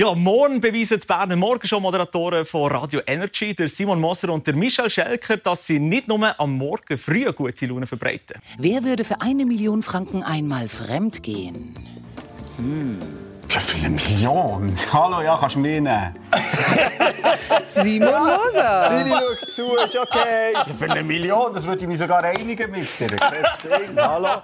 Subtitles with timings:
[0.00, 4.88] Ja, morgen beweisen die Berner Morgenshow-Moderatoren von Radio Energy, der Simon Moser und der Michel
[4.88, 8.40] Schelker, dass sie nicht nur am Morgen früh eine gute Laune verbreiten.
[8.56, 11.74] Wer würde für eine Million Franken einmal fremd gehen?
[12.56, 12.98] Hm.
[13.46, 14.72] Für eine Million?
[14.90, 16.14] Hallo, ja, kannst du mich nehmen.
[17.66, 19.04] Simon Moser.
[19.04, 20.54] Siri, schau zu, ist okay.
[20.78, 23.18] Für eine Million, das würde ich mich sogar einigen mit dir.
[23.98, 24.40] Hallo.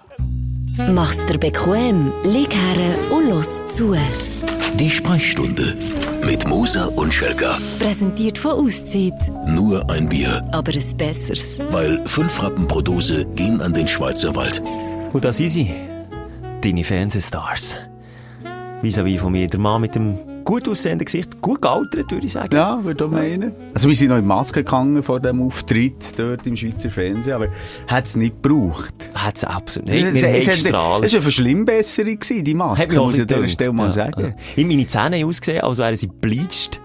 [0.92, 3.96] Mach's dir bequem, lieg her und los zu.
[4.78, 5.74] Die Sprechstunde
[6.26, 7.56] mit Musa und Schelka.
[7.78, 9.14] Präsentiert von Auszeit.
[9.46, 10.46] Nur ein Bier.
[10.52, 11.58] Aber ein besseres.
[11.70, 14.60] Weil fünf Rappen pro Dose gehen an den Schweizer Wald.
[15.14, 15.70] Und das sind sie.
[16.60, 17.78] Deine Fernsehstars.
[18.82, 22.54] Vis-à-vis von mir, der Mann mit dem gut aussehenden Gesicht, gut gealtert, würde ich sagen.
[22.54, 23.52] Ja, würde ich meinen.
[23.74, 27.48] Also, wir sind noch in Maske gegangen vor dem Auftritt dort im Schweizer Fernsehen, aber
[27.86, 29.10] hat es nicht gebraucht.
[29.12, 30.06] Hat es absolut nicht.
[30.06, 33.72] Es, es, es, es war eine Verschlimmbesserung, die Maske, Hat muss ich an dieser Stelle
[33.72, 33.90] mal ja.
[33.90, 34.34] sagen.
[34.56, 34.64] Ja.
[34.64, 36.80] Meine Zähne ausgesehen, als wären sie bleached.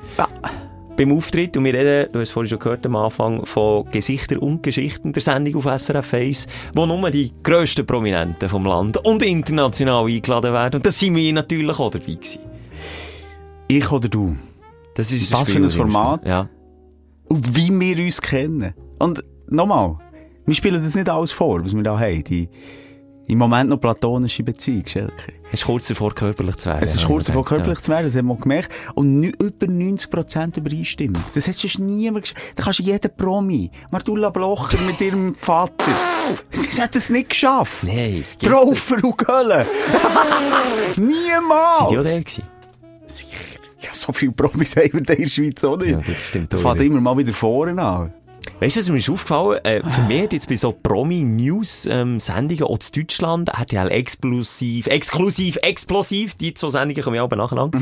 [0.98, 4.42] Beim Auftritt, und wir reden, du hast es vorhin schon gehört am Anfang, von Gesichter
[4.42, 9.24] und Geschichten der Sendung auf SRF 1, wo nur die grössten Prominenten vom Land und
[9.24, 10.76] international eingeladen werden.
[10.76, 12.51] Und das sind wir natürlich auch dabei gewesen.
[13.72, 14.36] Ich oder du?
[14.96, 16.28] Das ist Was für ein Format?
[16.28, 16.50] Ja.
[17.30, 18.74] Und wie wir uns kennen.
[19.00, 19.98] Und nochmal,
[20.46, 22.22] wir spielen das nicht alles vor, was wir da haben.
[22.26, 22.50] Die
[23.28, 25.32] im Moment noch platonische Beziehung, Schelker.
[25.54, 26.84] Es ist kurz davor, körperlich zu werden.
[26.84, 28.74] Es ist kurz davor, körperlich zu werden, das haben wir gemerkt.
[28.96, 31.24] Und über 90% Übereinstimmung.
[31.34, 32.42] Das hat sonst niemand geschafft.
[32.58, 35.86] Da kannst du jeden Promi, Martula Blocher mit ihrem Vater,
[36.52, 37.84] sie hat es nicht geschafft.
[37.84, 37.94] Ja.
[37.94, 38.26] Nein.
[38.38, 39.66] Traufer und Köln.
[40.98, 41.78] Niemals.
[41.78, 42.44] Sind die auch der gewesen?
[43.82, 45.92] Ja, so viele Promis haben wir in der Schweiz auch nicht.
[45.92, 46.84] Ja, das stimmt wieder.
[46.84, 48.14] immer mal wieder vorne an.
[48.60, 49.60] Weißt du, was mir ist aufgefallen?
[49.64, 56.36] Äh, für mich hat jetzt bei so Promi-News-Sendungen, auch in Deutschland, RTL explosiv, exklusiv, explosiv,
[56.36, 57.80] die zwei Sendungen kommen ja aber nacheinander,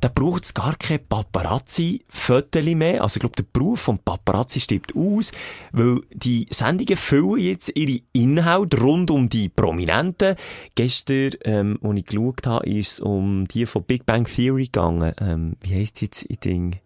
[0.00, 3.02] da braucht es gar keine Paparazzi-Fotos mehr.
[3.02, 5.30] Also ich glaube, der Beruf vom Paparazzi stirbt aus,
[5.72, 10.36] weil die Sendungen füllen jetzt ihre Inhalte rund um die Prominenten.
[10.74, 15.12] Gestern, ähm, als ich geschaut habe, ist es um die von Big Bang Theory gegangen.
[15.20, 16.76] Ähm, wie heisst jetzt in Ding?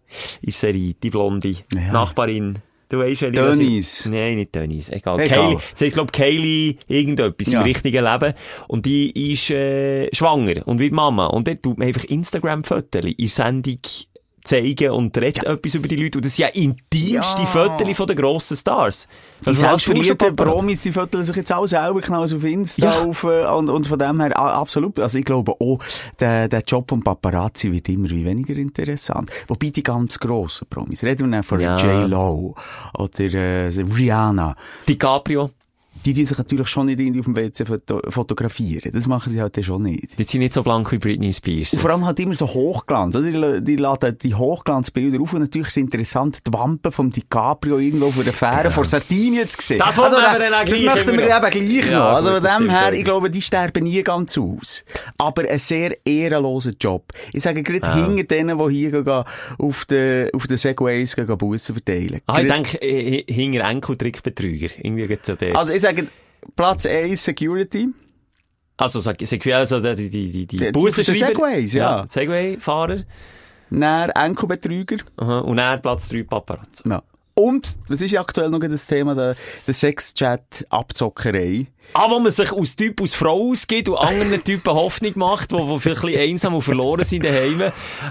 [0.41, 1.91] In Serie, die blonde Ja.
[1.93, 2.59] Nachbarin.
[2.89, 3.99] Du weißt, das Denise.
[3.99, 4.05] ist.
[4.07, 4.91] Nein, nicht Denise.
[4.91, 5.19] Egal.
[5.19, 5.37] Egal.
[5.37, 5.57] Kaylee.
[5.75, 7.59] Sie heißt, glaub, Kaylee irgendetwas Ja.
[7.59, 8.33] im richtigen Leben.
[8.67, 11.27] Und die ist, äh, schwanger und wird Mama.
[11.27, 13.77] Und dort tut man einfach Instagram-Fotos in Sendung
[14.43, 16.17] zeigen und redet etwas über die Leute.
[16.17, 17.45] Und das sind ja intimste Ja.
[17.45, 19.07] Fotos von den grossen Stars.
[19.41, 20.57] Die Also selbst was auch schon verlierte Paparazzi.
[20.57, 23.01] Promis, die fotografieren sich jetzt auch selber knallen auf Insta Ja.
[23.03, 24.99] auf, äh, und, und von dem her, absolut.
[24.99, 25.79] Also ich glaube auch,
[26.19, 29.29] der, der Job vom Paparazzi wird immer wie weniger interessant.
[29.47, 31.77] Wobei die ganz grossen Promis, reden wir dann von Ja.
[31.77, 32.55] J-Lo
[32.97, 34.55] oder äh, Rihanna,
[34.87, 35.49] DiCaprio.
[36.05, 38.91] Die die sich natürlich schon nicht irgendwie auf dem WC foto fotografieren.
[38.93, 40.17] Das machen sie halt schon nicht.
[40.17, 41.73] Die sind nicht so blank wie Britney Spears.
[41.73, 43.15] Und vor allem halt immer so Hochglanz.
[43.15, 43.59] Oder?
[43.59, 48.07] Die, die laden die Hochglanzbilder auf und natürlich ist interessant, die Wampe vom DiCaprio irgendwo
[48.07, 49.79] auf einer Fähre vor Sardinien zu sehen.
[49.79, 51.51] Das wollen wir da- eben dann Das möchten wir eben
[51.81, 52.15] gleich Ja, noch.
[52.15, 54.83] Also von dem her, ich glaube, die sterben nie ganz aus.
[55.17, 57.11] Aber ein sehr ehrenloser Job.
[57.33, 59.23] Ich sage gerade hinter denen, die hier gehen,
[59.57, 62.21] auf den, auf den Segways Bussen verteilen.
[62.27, 64.69] Ah, ich denke, äh, hinter Enkeltrickbetrüger.
[64.77, 65.57] Irgendwie geht's so der.
[65.57, 66.07] Also ich sage,
[66.55, 67.89] Platz 1 Security.
[68.77, 71.27] Also, ich, also, die, die, die, die, Bussenschreiber.
[71.27, 72.05] Segways, ja.
[72.07, 73.03] Segway-Fahrer.
[73.69, 74.97] Dann Enkelbetrüger.
[75.17, 75.39] Aha.
[75.39, 76.83] Und dann Platz 3 Paparazzi.
[76.87, 77.03] Ja.
[77.39, 79.35] Und, was ist ja aktuell noch das Thema, der,
[79.65, 81.67] der Sexchat-Abzockerei.
[81.93, 85.67] Ah, wo man sich aus Typ aus Frau ausgibt und anderen Typen Hoffnung macht, wo,
[85.67, 87.63] wo vielleicht ein einsam und verloren sind daheim.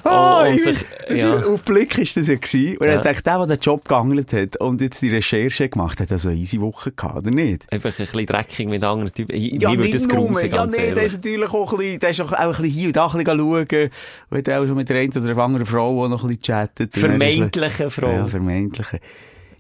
[0.03, 0.79] Ah, und ich- sich,
[1.11, 1.35] ja.
[1.37, 2.77] ist- Auf Blick ist das ja gewesen.
[2.79, 2.95] Und Ja.
[2.95, 6.21] er dachte, der, der den Job geangelt hat und jetzt die Recherche gemacht hat, hat
[6.21, 7.73] so eine easy Woche gehabt, oder nicht?
[7.73, 9.37] Einfach ein bisschen dreckig mit anderen Typen.
[9.37, 12.21] Ich, Ja, würde das grusen, Ja, nee, der ist natürlich auch ein bisschen, der ist
[12.21, 13.91] auch, auch ein bisschen hier und da ein bisschen schauen.
[14.31, 16.97] Und hat auch schon mit der einen oder anderen Frau auch noch ein bisschen chattet.
[16.97, 18.11] Und er- Vermeintliche Frau.
[18.11, 18.99] Ja, vermeintliche.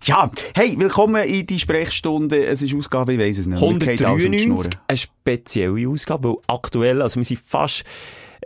[0.05, 2.47] Ja, hey, willkommen in die Sprechstunde.
[2.47, 3.61] Es ist Ausgabe, ich weiss es nicht.
[3.61, 4.77] Mir geht alles um die 193, Schnurren.
[4.87, 7.85] eine spezielle Ausgabe, weil aktuell, also wir sind fast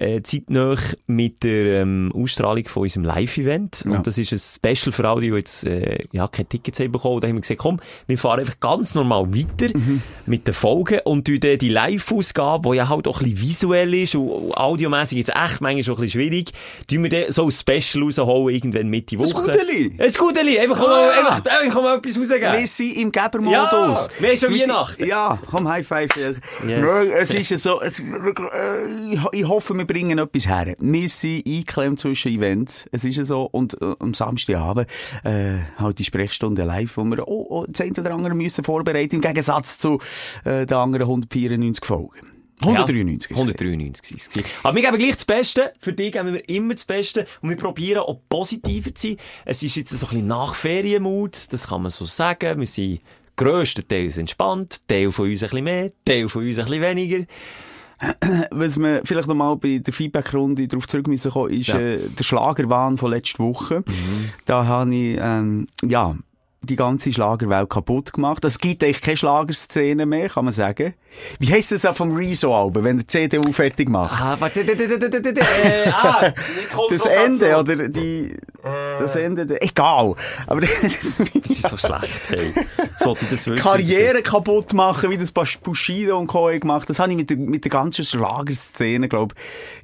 [0.03, 0.77] äh, zeitnah
[1.07, 3.85] mit der ähm, Ausstrahlung von unserem Live-Event.
[3.87, 3.93] Ja.
[3.97, 7.21] Und das ist ein Special für alle, die jetzt äh, ja, keine Tickets haben bekommen.
[7.21, 10.03] Da haben wir gesagt, komm, wir fahren einfach ganz normal weiter Mhm.
[10.27, 14.15] mit den Folgen und dann die Live-Ausgabe, die ja halt auch ein bisschen visuell ist
[14.15, 16.53] und audiomässig jetzt echt manchmal schon ein bisschen schwierig,
[16.89, 19.33] tun wir dann so ein Special rausholen, irgendwann Mitte Woche.
[19.53, 19.93] Gudeli?
[19.99, 20.59] Ein Gudeli!
[20.59, 20.87] Einfach, Ah.
[20.87, 22.53] mal, einfach, einfach mal etwas rausgeben.
[22.59, 23.53] Wir sind im Gebermodus.
[23.53, 25.07] Ja, wir haben schon sind- Weihnachten.
[25.07, 26.11] Ja, komm, High Five.
[26.17, 26.39] Yes.
[27.19, 28.03] Es ist so, es, äh,
[29.33, 30.75] ich hoffe, wir bringen etwas her.
[30.79, 32.89] Wir sind eingeklemmt zwischen Events.
[32.93, 33.45] Es ist ja so.
[33.45, 34.89] Und äh, am Samstagabend,
[35.25, 39.17] äh, halt die Sprechstunde live, wo wir oh, oh, das eine oder andere müssen vorbereiten,
[39.17, 39.99] im Gegensatz zu
[40.45, 42.29] äh, den anderen 194 Folgen.
[42.65, 43.43] 193 ist es.
[43.43, 44.45] 193 ist es.
[44.63, 45.73] Aber wir geben gleich das Beste.
[45.79, 47.27] Für dich geben wir immer das Beste.
[47.41, 49.17] Und wir probieren auch positiver zu sein.
[49.45, 51.53] Es ist jetzt so ein bisschen nach Ferienmut.
[51.53, 52.61] Das kann man so sagen.
[52.61, 53.01] Wir sind
[53.37, 54.81] grösstenteils entspannt.
[54.87, 57.27] Teil von uns ein bisschen mehr, Teil von uns ein bisschen weniger.
[58.51, 61.79] Was wir vielleicht noch mal bei der Feedback-Runde darauf zurück müssen kommen, ist Ja.
[61.79, 63.85] äh, der Schlagerwahn von letzter Woche.
[64.45, 66.17] Da habe ich, ähm, ja,
[66.65, 68.45] die ganze Schlagerwelt kaputt gemacht.
[68.45, 70.95] Es gibt eigentlich keine Schlagerszene mehr, kann man sagen.
[71.41, 74.21] Wie heisst das auch vom Rezo-Album, wenn der CDU fertig macht?
[74.23, 76.33] Ah, warte, äh, ah,
[76.91, 80.15] Das Ende, oder die, das Ende, der- egal.
[80.47, 82.53] Aber das, sind so schlecht, hey.
[82.99, 83.57] Das wissen.
[83.57, 86.47] Karriere kaputt machen, wie das Bushido und Co.
[86.47, 86.89] gemacht.
[86.89, 89.35] Das habe ich mit der, mit der ganzen Schlagerszene, glaub,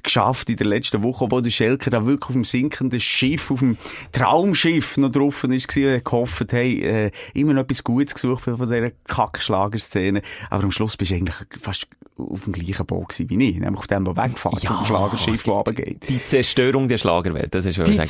[0.03, 3.59] geschafft in der letzten Woche, obwohl der Schelker da wirklich auf dem sinkenden Schiff, auf
[3.59, 3.77] dem
[4.11, 8.55] Traumschiff noch drauf ist, war und gehofft, hey, äh, immer noch etwas Gutes gesucht von
[8.57, 10.21] dieser Kack-Schlagerszene.
[10.49, 11.87] Aber am Schluss bist du eigentlich fast
[12.17, 15.41] auf dem gleichen Boot gewesen wie ich, nämlich auf dem, der wegfährt, Ja, vom Schlagerschiff,
[15.43, 16.09] der runtergeht.
[16.09, 18.07] Die Zerstörung der Schlagerwelt, das ist schon Die sagen.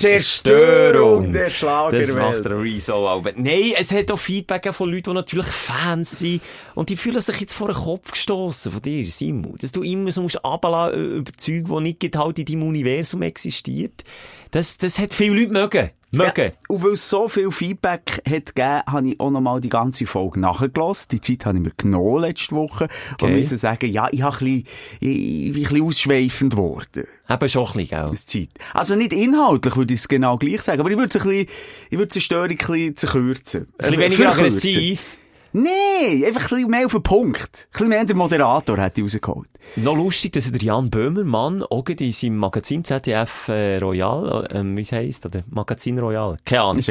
[0.60, 2.10] Zerstörung der Schlagerwelt.
[2.10, 6.20] Das macht der Rezo aber Nein, es hat auch Feedback von Leuten, die natürlich Fans
[6.20, 6.42] sind.
[6.76, 9.56] Und die fühlen sich jetzt vor den Kopf gestoßen von dir, Simon.
[9.60, 14.04] Dass du immer so musst runterlassen über Zeug, die nicht halt in deinem Universum existiert.
[14.52, 15.90] Das, das hat viele Leute mögen.
[16.12, 16.46] Mögen.
[16.46, 20.06] Ja, und weil es so viel Feedback hat gegeben, habe ich auch nochmal die ganze
[20.08, 21.08] Folge nachgelassen.
[21.12, 22.86] Die Zeit habe ich mir genommen letzte Woche.
[23.12, 23.38] Und Okay.
[23.38, 24.64] musste sagen, ja, ich habe ein bisschen,
[25.02, 27.04] ich, ich ein bisschen ausschweifend geworden.
[27.30, 28.08] Eben schon ein bisschen, gell?
[28.12, 28.50] Das Zeit.
[28.74, 31.48] Also nicht inhaltlich würde ich es genau gleich sagen, aber ich würde es ein bisschen,
[31.92, 33.62] ich würde die Störung ein bisschen zerkürzen.
[33.62, 34.70] Ein bisschen weniger Verkürzen.
[34.70, 35.18] aggressiv.
[35.52, 37.40] Nein, einfach ein bisschen mehr auf den Punkt.
[37.40, 39.50] Ein bisschen mehr der Moderator hätte ich rausgeholt.
[39.78, 44.82] Noch lustig, dass der Jan Böhmermann auch in seinem Magazin ZDF äh, Royal, äh, wie
[44.82, 46.84] es heisst, oder Magazin Royal, keine Ahnung.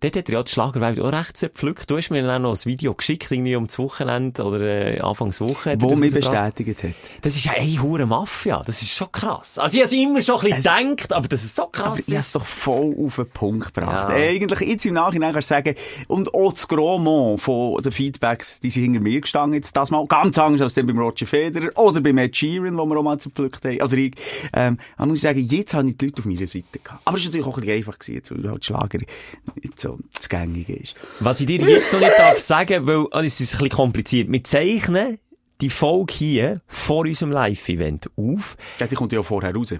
[0.00, 1.90] Dort hat er ja die Schlagerwelt auch recht zerpflückt.
[1.90, 5.00] Du hast mir dann auch noch ein Video geschickt, irgendwie um das Wochenende oder äh,
[5.00, 5.76] Anfangswoche.
[5.78, 6.94] Wo mich bestätigt hat.
[7.20, 8.62] Das ist ja eine hure Mafia.
[8.64, 9.58] Das ist schon krass.
[9.58, 12.14] Also ich habe es immer schon ein bisschen gedacht, aber das ist so krass ich
[12.14, 14.08] habe es doch voll auf den Punkt gebracht.
[14.08, 14.14] Ja.
[14.14, 15.74] Eigentlich, jetzt im Nachhinein kannst du sagen,
[16.08, 19.90] und auch das Gros Mont von den Feedbacks, die sind hinter mir gestanden, jetzt das
[19.90, 23.02] mal ganz anders als dann beim Roger Federer oder beim Ed Sheeran, wo wir auch
[23.02, 24.14] mal zerpflückt haben, oder ich.
[24.54, 27.02] Ähm, man muss sagen, jetzt habe ich die Leute auf meiner Seite gehabt.
[27.04, 29.89] Aber es war natürlich auch ein bisschen einfach gewesen, jetzt, weil halt Schlager nicht so
[30.14, 30.94] das Gängige ist.
[31.20, 34.30] Was ich dir jetzt noch nicht darf sagen, weil oh, es ist ein bisschen kompliziert.
[34.30, 35.18] Wir zeichnen
[35.60, 38.56] die Folge hier vor unserem Live-Event auf.
[38.78, 39.74] Ja, die kommt ja vorher raus.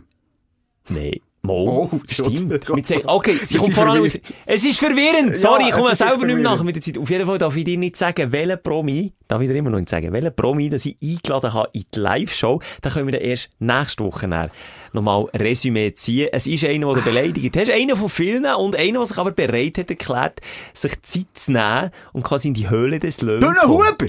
[0.88, 1.20] Nein.
[1.42, 2.64] Mo, Oh, stimmt.
[2.86, 4.18] Zeichnen- okay, sie kommt sind voran aus.
[4.44, 5.38] Es ist verwirrend.
[5.38, 6.98] Sorry, Ja, ich komme selber nicht mehr nach mit der Zeit.
[6.98, 9.78] Auf jeden Fall darf ich dir nicht sagen, welcher Promi, darf ich dir immer noch
[9.78, 12.60] nicht sagen, welcher Promi, das ich eingeladen habe in die Live-Show.
[12.82, 14.50] Da können wir dann erst nächste Woche
[14.92, 16.28] nochmal Resümee ziehen.
[16.30, 17.70] Es ist einer, der beleidigt hast.
[17.70, 20.40] Einer von vielen und einer, der sich aber bereit hat erklärt,
[20.74, 23.72] sich Zeit zu nehmen und quasi in die Höhle des Löwens Bühne.
[23.72, 24.08] Huber!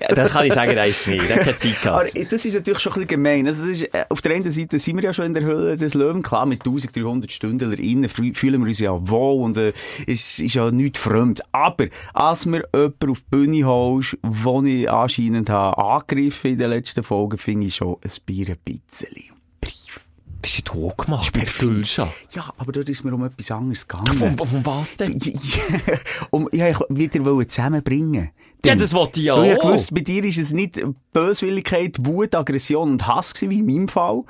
[0.00, 1.22] Ja, das kann ich sagen, der ist es nicht.
[1.30, 2.32] Hat keine Zeit Aber gehabt.
[2.32, 3.46] das ist natürlich schon ein bisschen gemein.
[3.46, 5.76] Also das ist, äh, auf der einen Seite sind wir ja schon in der Höhle
[5.76, 6.22] des Löwen.
[6.22, 9.72] Klar, mit 1300 StündlerInnen frü- fühlen wir uns ja wohl und äh,
[10.06, 11.44] es ist ja nichts Fremdes.
[11.52, 16.70] Aber als mir jemand auf die Bühne holst, den ich anscheinend habe angegriffen in den
[16.70, 19.33] letzten Folgen, finde ich schon ein Bier ein bisschen.
[20.44, 21.32] Bist du auch gemacht?
[21.32, 22.06] Per Gülscha.
[22.32, 24.14] Ja, aber dort ist mir um etwas anderes gegangen.
[24.14, 25.18] Von, von was denn?
[26.30, 28.28] um, ich wollte wieder zusammenbringen.
[28.62, 29.68] Ja, das wollte ich ja Weil ich auch.
[29.68, 33.88] gewusst, bei dir ist es nicht Böswilligkeit, Wut, Aggression und Hass gewesen, wie in meinem
[33.88, 34.24] Fall,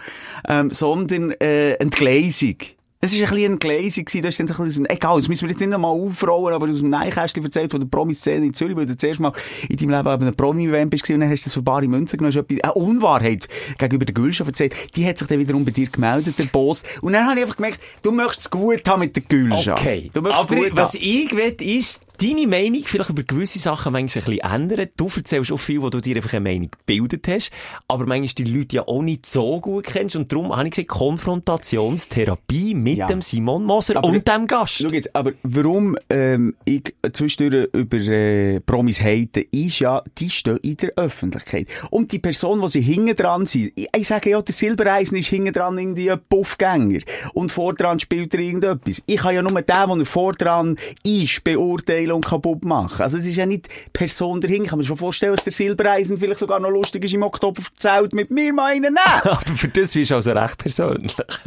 [0.48, 2.58] ähm, sondern äh, Entgleisung.
[3.04, 5.50] Es war ein bisschen Entgleisung gewesen, da ist dann ein bisschen, egal, das müssen wir
[5.50, 8.86] jetzt nicht nochmal aufrollen, aber aus dem Neinkästchen erzählt von der Promi-Szene in Zürich, weil
[8.86, 9.30] du zuerst mal
[9.68, 12.16] in deinem Leben an einem Promi-Event bist und dann hast du das für bare Münzen
[12.16, 13.46] genommen, etwas, eine Unwahrheit
[13.76, 17.12] gegenüber der Gülscha erzählt, die hat sich dann wiederum bei dir gemeldet, der Boss, und
[17.12, 19.72] dann habe ich einfach gemerkt, du möchtest es gut haben mit der Gülscha.
[19.72, 20.10] Okay.
[20.14, 21.02] Du möchtest es Aber gut was haben.
[21.02, 24.88] ich will, ist, deine Meinung vielleicht über gewisse Sachen manchmal ein bisschen ändern.
[24.96, 27.50] Du erzählst auch viel, wo du dir einfach eine Meinung gebildet hast,
[27.88, 30.88] aber manchmal die Leute ja auch nicht so gut kennst und darum habe ich gesagt,
[30.88, 33.06] Konfrontationstherapie mit Ja.
[33.06, 34.74] dem Simon Moser Aber- und dem Gast.
[34.74, 40.58] Schau jetzt, aber warum ähm, ich zwischendurch über äh, Promis hate, ist ja, die stehen
[40.58, 41.68] in der Öffentlichkeit.
[41.90, 45.28] Und die Person, die sie hinten dran sind, ich, ich sage ja, der Silbereisen ist
[45.28, 47.00] hinten dran irgendwie ein Puffgänger.
[47.32, 49.02] Und vor dran spielt er irgendetwas.
[49.06, 53.02] Ich kann ja nur den, der er vor dran ist, beurteilen und kaputt machen.
[53.02, 54.64] Also es ist ja nicht Person dahinter.
[54.64, 57.62] Ich kann mir schon vorstellen, dass der Silbereisen vielleicht sogar noch lustig ist im Oktober
[57.62, 58.98] verzählt mit mir mal einen nehmen.
[59.22, 61.14] aber für das bist du also recht persönlich.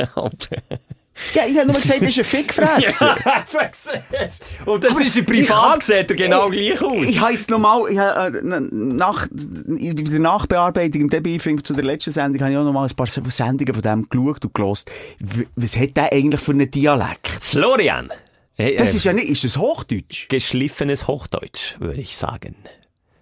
[1.34, 3.16] ja, ich habe nur gesagt, das ist ein Fickfresser.
[4.66, 7.04] und das Aber ist ein Privat, sieht er genau ich, gleich aus.
[7.04, 11.84] Ich habe jetzt nochmal, ich habe, äh, nach, in der Nachbearbeitung, im Debriefing zu der
[11.84, 14.92] letzten Sendung, habe ich auch nochmal ein paar Sendungen von dem geschaut und gelost.
[15.56, 17.40] Was hat der eigentlich für einen Dialekt?
[17.42, 18.12] Florian.
[18.58, 20.28] Hey, Das äh, ist ja nicht, ist das Hochdeutsch?
[20.30, 22.56] geschliffenes Hochdeutsch, würde ich sagen.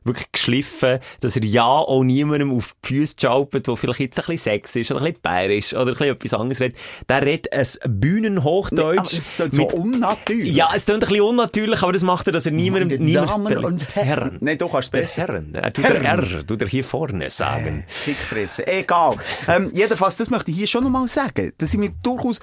[0.06, 4.26] wirklich geschliffen, dass er ja auch niemandem auf die Füße schaupert, der vielleicht jetzt ein
[4.28, 6.78] bisschen Sex ist, oder ein bisschen bayerisch, oder ein bisschen etwas anderes redet.
[7.10, 8.98] Der redet ein Bühnenhochdeutsch.
[9.00, 10.56] Aber es ist so unnatürlich.
[10.56, 13.56] ja, es klingt ein bisschen unnatürlich, aber das macht er, dass er niemandem, Meine niemandem
[13.56, 14.38] Damen und Herren.
[14.42, 15.24] Nein, du kannst besser.
[15.24, 15.56] Herren.
[15.56, 17.84] Er tut der R, tut er hier vorne sagen.
[17.88, 18.68] Fickfressen.
[18.68, 19.18] Egal.
[19.48, 21.52] Ähm, jedenfalls, das möchte ich hier schon noch mal sagen.
[21.58, 22.42] Dass ich mir durchaus, äh,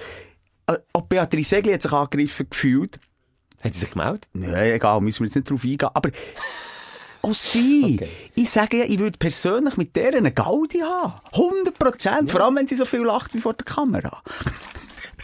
[0.93, 2.99] auch Beatrice Segli hat sich angegriffen gefühlt.
[3.61, 4.27] Hat sie sich gemeldet?
[4.33, 5.89] Nein, egal, müssen wir jetzt nicht drauf eingehen.
[5.93, 6.09] Aber
[7.21, 7.95] auch sie.
[7.95, 8.09] Okay.
[8.35, 11.13] Ich sage ja, ich würde persönlich mit der eine Gaudi haben.
[11.31, 12.31] 100 Prozent.
[12.31, 14.21] Vor allem, wenn sie so viel lacht wie vor der Kamera.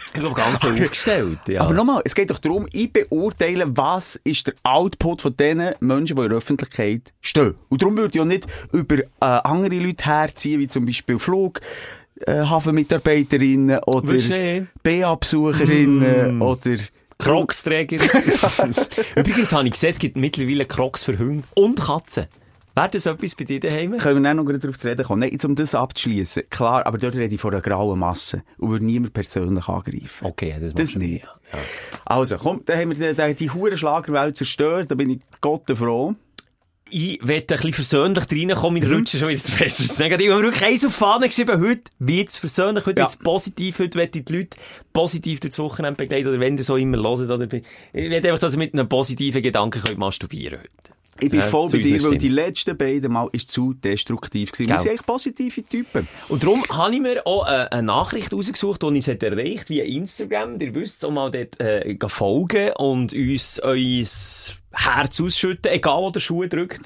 [0.06, 1.60] Ich glaube, ganz aufgestellt, ja.
[1.60, 6.16] Aber nochmal, es geht doch darum, ich beurteile, was ist der Output von den Menschen,
[6.16, 7.54] die in der Öffentlichkeit stehen.
[7.68, 11.60] Und darum würde ich auch nicht über äh, andere Leute herziehen, wie zum Beispiel Flug,
[12.26, 14.72] äh, Hafenmitarbeiterinnen oder nicht?
[14.82, 16.42] BA-Besucherinnen Mm.
[16.42, 16.76] oder...
[17.18, 17.98] Crocs-Träger.
[19.16, 22.26] Übrigens habe ich gesehen, es gibt mittlerweile Crocs für Hunde und Katzen.
[22.74, 23.98] Wäre das etwas bei dir daheim?
[23.98, 25.20] Können wir noch darauf zu reden kommen?
[25.20, 26.44] Nein, jetzt um das abzuschließen.
[26.48, 30.08] Klar, aber dort rede ich von einer grauen Masse und würde niemand persönlich angreifen.
[30.22, 31.24] Okay, das, Das nicht.
[31.24, 31.58] Ja.
[32.06, 35.64] Also, komm, dann haben wir die, die, die hure Schlagerwelt zerstört, da bin ich Gott
[35.76, 36.14] froh.
[36.92, 39.78] Ich werde ein bisschen versöhnlich reinkommen, wir rutschen schon wieder zu fest.
[39.80, 40.26] Das ist negativ.
[40.26, 41.60] Ich habe wirklich eins auf die Fahne geschrieben.
[41.60, 43.04] Heute wird's versöhnlich, heute Ja.
[43.06, 44.56] wird's positiv, heute werde ich die Leute
[44.92, 48.54] positiv durchs Wochenende begleiten, oder wenn ihr so immer hört, oder, ich will einfach, dass
[48.54, 50.70] ihr mit einem positiven Gedanken könnt masturbieren heute.
[51.20, 54.70] Ich bin Ja, voll bei dir, weil die letzten beiden Mal ist zu destruktiv gewesen.
[54.70, 56.08] Wir sind eigentlich positive Typen.
[56.28, 59.84] Und darum habe ich mir auch äh, eine Nachricht rausgesucht, die uns hat erreicht via
[59.84, 60.60] Instagram.
[60.60, 64.04] Ihr wisst, auch mal dort äh, folgen und uns euer
[64.72, 66.80] Herz ausschütten, egal wo der Schuh drückt.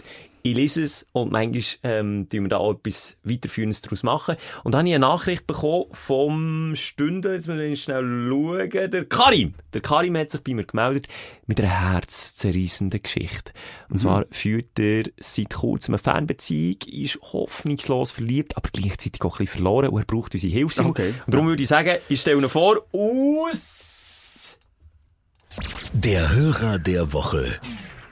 [0.47, 4.37] Ich lese es und manchmal ähm, tun wir da auch etwas Weiterführendes daraus machen.
[4.63, 9.07] Und dann habe ich eine Nachricht bekommen vom Stünder, jetzt müssen wir schnell schauen, der
[9.07, 9.55] Karim.
[9.73, 11.07] Der Karim hat sich bei mir gemeldet
[11.47, 13.55] mit einer herzzerreissenden Geschichte.
[13.89, 19.47] Und zwar führt er seit kurzem eine Fernbeziehung, ist hoffnungslos verliebt, aber gleichzeitig auch ein
[19.47, 20.85] bisschen verloren und er braucht unsere Hilfe.
[20.85, 21.15] Okay.
[21.25, 24.59] Und darum würde ich sagen, ich stelle ihn vor, aus...
[25.95, 27.47] Der Hörer der Woche.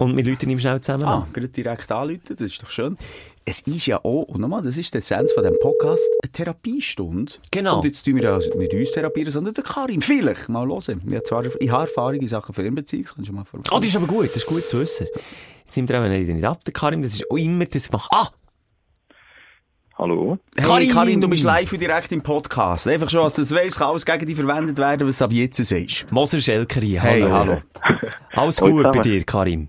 [0.02, 1.32] Und wir läuten ihm schnell zusammen Ah, an.
[1.32, 2.96] gerade direkt anrufen, das ist doch schön.
[3.44, 7.32] Es ist ja auch, und nochmal, das ist der Essenz von diesem Podcast, eine Therapiestunde.
[7.50, 7.76] Genau.
[7.76, 10.00] Und jetzt tun wir ja nicht uns therapieren, sondern den Karim.
[10.02, 11.02] Vielleicht, mal hören.
[11.06, 13.70] Ich habe zwar, ich habe Erfahrung in Sachen Fernbeziehung, das kannst du mal Oh, vorbei.
[13.78, 15.06] das ist aber gut, das ist gut zu wissen.
[15.64, 18.08] Jetzt sind wir auch nicht, ab, der Karim, das ist auch immer das gemacht.
[18.12, 18.28] Ah!
[19.98, 20.38] Hallo?
[20.56, 20.90] Hey, Karim!
[20.90, 21.20] Karim.
[21.20, 22.88] du bist live und direkt im Podcast.
[22.88, 25.32] Einfach schon, als du das weißt, kann alles gegen dich verwendet werden, was du ab
[25.32, 26.10] jetzt sagst.
[26.10, 27.32] Moser Schelker hier, Hey, hallo.
[27.32, 27.62] hallo.
[28.34, 29.68] Alles Hallo gut bei dir, Karim?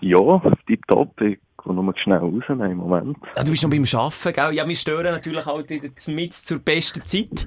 [0.00, 1.20] Ja, tipptopp.
[1.20, 3.16] Ich gehe nur schnell raus im Moment.
[3.36, 4.52] Ah, du bist noch beim Arbeiten, gell?
[4.54, 7.46] Ja, wir stören natürlich halt wieder mit zur besten Zeit.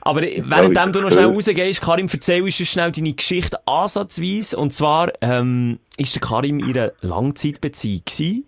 [0.00, 4.56] Aber währenddem du noch schnell rausgehst, Karim, erzähl uns schnell deine Geschichte ansatzweise.
[4.56, 8.44] Und zwar, ähm, ist der Karim in einer Langzeitbeziehung gewesen.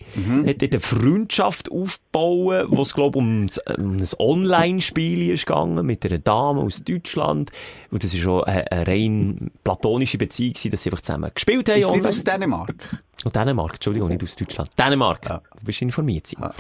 [0.46, 5.84] Hat dort eine Freundschaft aufgebaut, wo es, glaub um, das- um ein Online-Spiel ist gegangen,
[5.84, 7.50] mit einer Dame aus Deutschland.
[7.90, 11.68] Und das ist schon eine, eine rein platonische Beziehung gewesen, dass sie einfach zusammen gespielt
[11.68, 11.80] haben.
[11.80, 12.08] Ist online.
[12.08, 13.02] aus Dänemark?
[13.25, 14.70] Oh, Dänemark, Entschuldigung, nicht aus Deutschland.
[14.78, 15.20] Dänemark.
[15.26, 16.26] Du bist informiert.
[16.28, 16.50] Simon.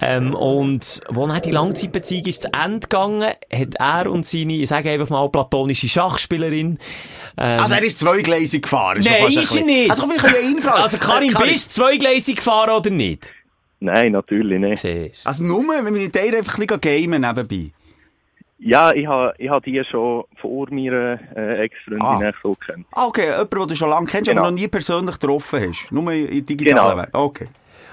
[0.00, 3.22] Ähm, und, wo dann die Langzeitbeziehung ist zu Ende gegangen,
[3.52, 6.78] hat er und seine, ich sage einfach mal, platonische Schachspielerin,
[7.36, 9.02] ähm, Also er ist zweigleisig gefahren.
[9.04, 9.90] Nein, ein ist er nicht.
[9.90, 10.82] Also komm, ich kann ja ihn fragen.
[10.82, 13.32] also Karin, Äh, bist du zweigleisig gefahren oder nicht?
[13.80, 14.78] Nein, natürlich nicht.
[14.80, 15.26] Siehst.
[15.26, 17.70] Also nur, wenn wir mit dir einfach ein bisschen gamen nebenbei.
[18.60, 22.32] Ja, ich habe ich ha die schon vor meiner äh, Ex-Freundin Ah.
[22.42, 22.86] so kennt.
[22.92, 24.40] Ah, okay, jemand, den du schon lange kennst, Genau.
[24.42, 25.92] aber noch nie persönlich getroffen hast.
[25.92, 26.96] Nur in digitalen Genau.
[26.96, 27.08] Welt.
[27.12, 27.46] Okay.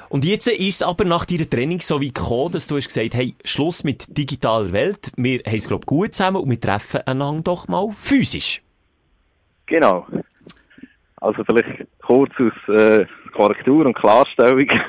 [0.09, 3.13] Und jetzt ist es aber nach deiner Training so wie gekommen, dass du hast gesagt,
[3.15, 7.41] hey, Schluss mit digitaler Welt, wir haben es, glaub gut zusammen und wir treffen einander
[7.43, 8.61] doch mal physisch.
[9.67, 10.05] Genau.
[11.17, 13.05] Also vielleicht kurz aus äh,
[13.35, 14.67] Korrektur und Klarstellung.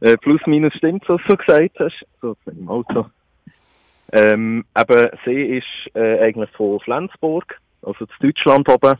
[0.00, 1.94] Äh, plus minus stimmt, was du gesagt hast.
[2.20, 3.06] So, jetzt bin ich im Auto.
[4.12, 8.98] Ähm, eben, sie ist äh, eigentlich von Flensburg, also zu Deutschland oben.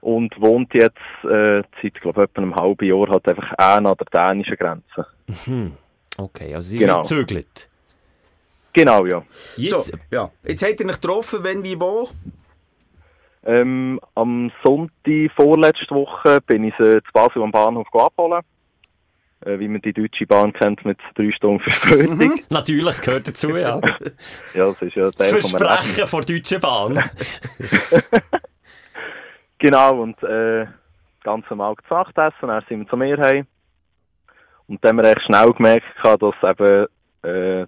[0.00, 3.94] Und wohnt jetzt äh, seit, glaube ich, etwa einem halben Jahr halt einfach an an
[3.98, 5.06] der dänischen Grenze.
[6.16, 7.00] Okay, also sie Genau.
[7.00, 7.68] ist gezögert.
[8.72, 9.22] Genau, ja.
[9.56, 10.30] Jetzt, So, ja.
[10.44, 12.08] Jetzt habt ihr euch getroffen, wenn, wie, wo?
[13.44, 18.42] Ähm, am Sonntag vorletzte Woche bin ich sie zu Basel am Bahnhof abholen.
[19.42, 22.40] Äh, wie man die deutsche Bahn kennt, mit drei Stunden Verspätung.
[22.50, 23.80] Natürlich, es gehört dazu, ja.
[24.54, 25.58] Ja, das ist ja Das der von mir.
[25.58, 27.02] Versprechen vor der Deutschen Bahn.
[29.60, 30.66] Genau, und äh,
[31.22, 33.46] ganz normal gesagt essen, dann sind wir zu mir heim.
[34.68, 36.86] Und dann haben wir echt schnell gemerkt, dass eben
[37.22, 37.66] äh,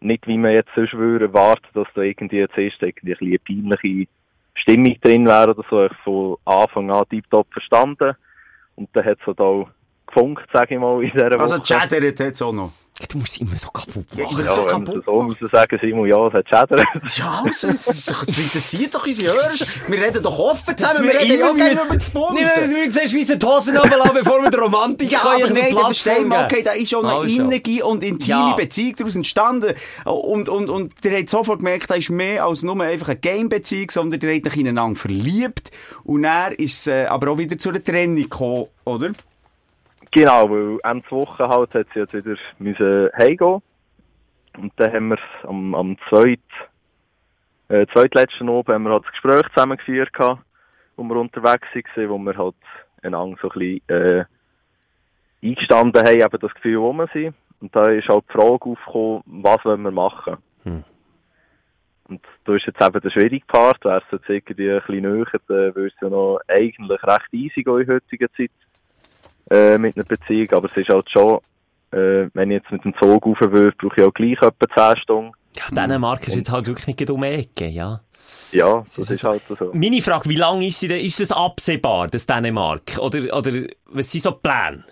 [0.00, 4.10] nicht, wie man jetzt sonst würde erwarten, dass da irgendwie jetzt erst irgendwie eine peinliche
[4.54, 5.86] Stimmung drin wäre oder so.
[5.86, 8.14] Ich von Anfang an tiptop verstanden.
[8.76, 9.68] Und dann hat es halt auch
[10.06, 11.62] gefunkt, sage ich mal, in dieser Also, Woche.
[11.64, 12.72] chattert hat's auch noch.
[13.10, 14.38] Du musst immer so kaputt Ja, machen.
[14.38, 16.84] ich ja, so kaputt so muss sagen, Simon, ja, es hat Schädel.
[17.16, 19.50] Ja, also, das, ist doch, das interessiert doch unsere Hörer.
[19.88, 22.40] Wir reden doch offen zusammen, wir wir reden ja immer gerne über das Bums.
[22.40, 25.40] Nicht, weil wir zuerst müssen die Hosen runterlassen, bevor wir die Romantik Ja, aber ein
[25.40, 26.44] bisschen nein, da Platz verstehen wir, geben.
[26.44, 27.42] okay, da ist schon eine Also.
[27.42, 28.52] innige und intime Ja.
[28.54, 29.74] Beziehung daraus entstanden.
[30.04, 33.90] Und, und, und ihr habt sofort gemerkt, da ist mehr als nur einfach eine Game-Beziehung,
[33.90, 35.72] sondern ihr habt euch ineinander verliebt.
[36.04, 39.10] Und dann ist es äh, aber auch wieder zu einer Trennung gekommen, oder?
[40.14, 43.60] Genau, weil Ende Woche halt hat sie jetzt wieder müssen heimgehen.
[44.56, 46.38] Und dann haben wir am, am zweit,
[47.68, 50.40] äh, zweitletzten Abend haben wir halt das Gespräch zusammengeführt gehabt,
[50.94, 52.54] wo wir unterwegs waren, wo wir halt
[53.02, 54.24] einander so ein bisschen, äh,
[55.42, 57.34] eingestanden haben, eben das Gefühl, wo wir sind.
[57.60, 60.36] Und da ist halt die Frage aufgekommen, was wollen wir machen?
[62.08, 65.26] Und da ist jetzt eben der schwierige Part, wäre es jetzt irgendwie ein bisschen näher,
[65.48, 68.52] dann würde es ja noch eigentlich recht easy gehen in heutiger Zeit
[69.50, 71.38] äh, mit einer Beziehung, aber es ist halt schon,
[71.92, 74.96] äh, wenn ich jetzt mit dem Zug rauf würde, brauche ich auch gleich etwa 10
[75.02, 75.32] Stunden.
[75.56, 78.00] Ja, Dänemark ist jetzt halt wirklich nicht um die Ecke, ja.
[78.52, 79.70] Ja, das ist halt so.
[79.74, 82.98] Meine Frage, wie lange ist sie denn, ist es absehbar, das Dänemark?
[82.98, 83.50] Oder, oder,
[83.86, 84.84] was sind so die Pläne?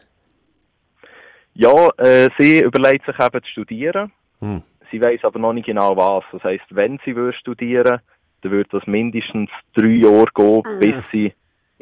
[1.54, 4.12] Ja, äh, sie überlegt sich eben zu studieren.
[4.40, 4.62] Hm.
[4.90, 6.24] Sie weiß aber noch nicht genau was.
[6.32, 8.00] Das heisst, wenn sie würde studieren,
[8.42, 11.32] dann würde das mindestens drei Jahre gehen, bis sie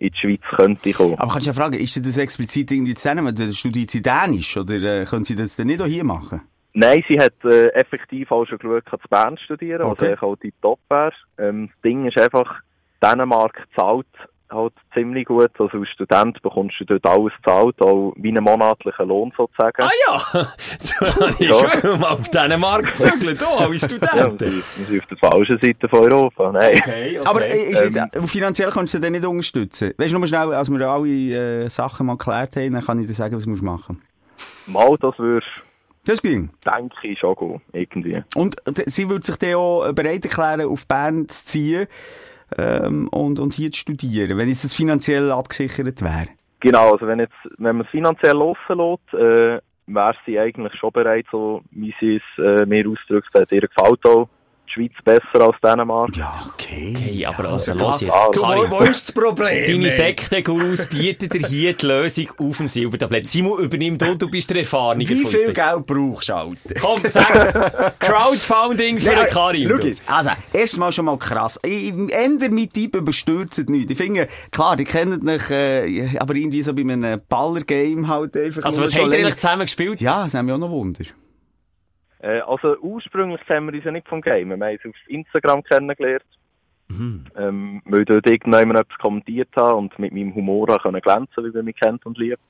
[0.00, 1.14] in die Schweiz könnte kommen.
[1.18, 3.34] Aber kannst du ja fragen, ist das explizit irgendwie zu nennen?
[3.34, 4.56] Dann Studiert sie Dänisch?
[4.56, 6.40] Oder äh, können sie das dann nicht auch hier machen?
[6.72, 9.92] Nein, sie hat äh, effektiv auch schon geschaut, zu Bern studieren, Okay.
[10.00, 11.12] was eigentlich auch die Top wäre.
[11.38, 12.60] Ähm, das Ding ist einfach,
[13.02, 14.06] Dänemark zahlt
[14.50, 15.50] halt ziemlich gut.
[15.58, 19.82] Also als Student bekommst du dort alles zahlt, auch wie einen monatlichen Lohn sozusagen.
[19.82, 20.18] Ah ja!
[20.32, 21.80] Da habe ich Ja.
[21.80, 24.40] schon mal auf Dänemark gezögert, da, als Ja, Student.
[24.40, 26.52] wir sind wir sind auf der falschen Seite von Europa.
[26.52, 26.76] Nein.
[26.76, 27.28] Okay, okay.
[27.28, 29.92] Aber äh, ist Ähm, jetzt, äh, finanziell kannst du dann nicht unterstützen?
[29.96, 31.08] Weißt du, nur schnell, als wir alle
[31.64, 34.02] äh, Sachen mal geklärt haben, dann kann ich dir sagen, was du musst machen
[34.66, 35.46] Mal, das würde,
[36.04, 36.50] Das ging.
[36.64, 38.22] denke ich, schon irgendwie.
[38.34, 41.86] Und sie würde sich dann auch bereit erklären, auf Bern zu ziehen
[42.58, 46.28] ähm, und, und hier zu studieren, wenn das finanziell abgesichert wäre.
[46.60, 51.26] Genau, also wenn jetzt, wenn man es finanziell loslässt, äh, wäre sie eigentlich schon bereit,
[51.30, 54.28] so wie sie es äh, mir ausdrückt, hat ihr gefällt auch
[54.70, 56.16] die Schweiz besser als Dänemark.
[56.16, 56.94] Ja, okay.
[56.96, 58.12] Okay, aber also, Ja, los jetzt.
[58.32, 58.70] Du, Karin.
[58.70, 59.66] wo, wo ist das Problem?
[59.66, 59.90] Deine ey?
[59.90, 63.26] Sekte-Gurus bieten dir hier die Lösung auf dem Silbertablett.
[63.26, 65.08] Simon, übernimm du, du bist der Erfahrene.
[65.08, 65.52] Wie viel.
[65.52, 66.74] Geld brauchst du, Alter?
[66.80, 69.68] Komm, sag, Crowdfunding für den Karim.
[69.68, 71.58] Schau jetzt, also, erstmal schon mal krass.
[71.62, 73.90] Ich, ändere mit Typ überstürzt nicht.
[73.90, 78.64] Ich finde, klar, die kennen mich, äh, aber irgendwie so bei einem Baller-Game halt einfach.
[78.64, 80.00] Also, was habt ihr eigentlich zusammen gespielt?
[80.00, 81.04] Ja, das haben wir auch noch Wunder.
[82.22, 84.48] Äh, also ursprünglich kennen wir uns ja nicht vom Game.
[84.48, 86.24] Wir haben uns auf Instagram kennengelernt.
[87.36, 91.50] Ähm, weil dort irgendjemand etwas kommentiert hat und mit meinem Humor auch können glänzen, wie
[91.50, 92.42] man mich kennt und liebt.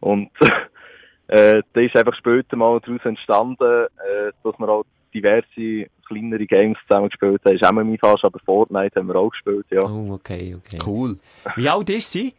[0.00, 0.30] Und
[1.28, 4.84] äh, da ist einfach später mal daraus entstanden, äh, dass wir auch
[5.14, 7.56] diverse kleinere Games zusammen gespielt haben.
[7.56, 9.82] Ist auch mein fast, aber Fortnite haben wir auch gespielt, ja.
[9.82, 10.78] Oh, okay, okay.
[10.84, 11.18] Cool.
[11.56, 12.34] Wie alt ist sie?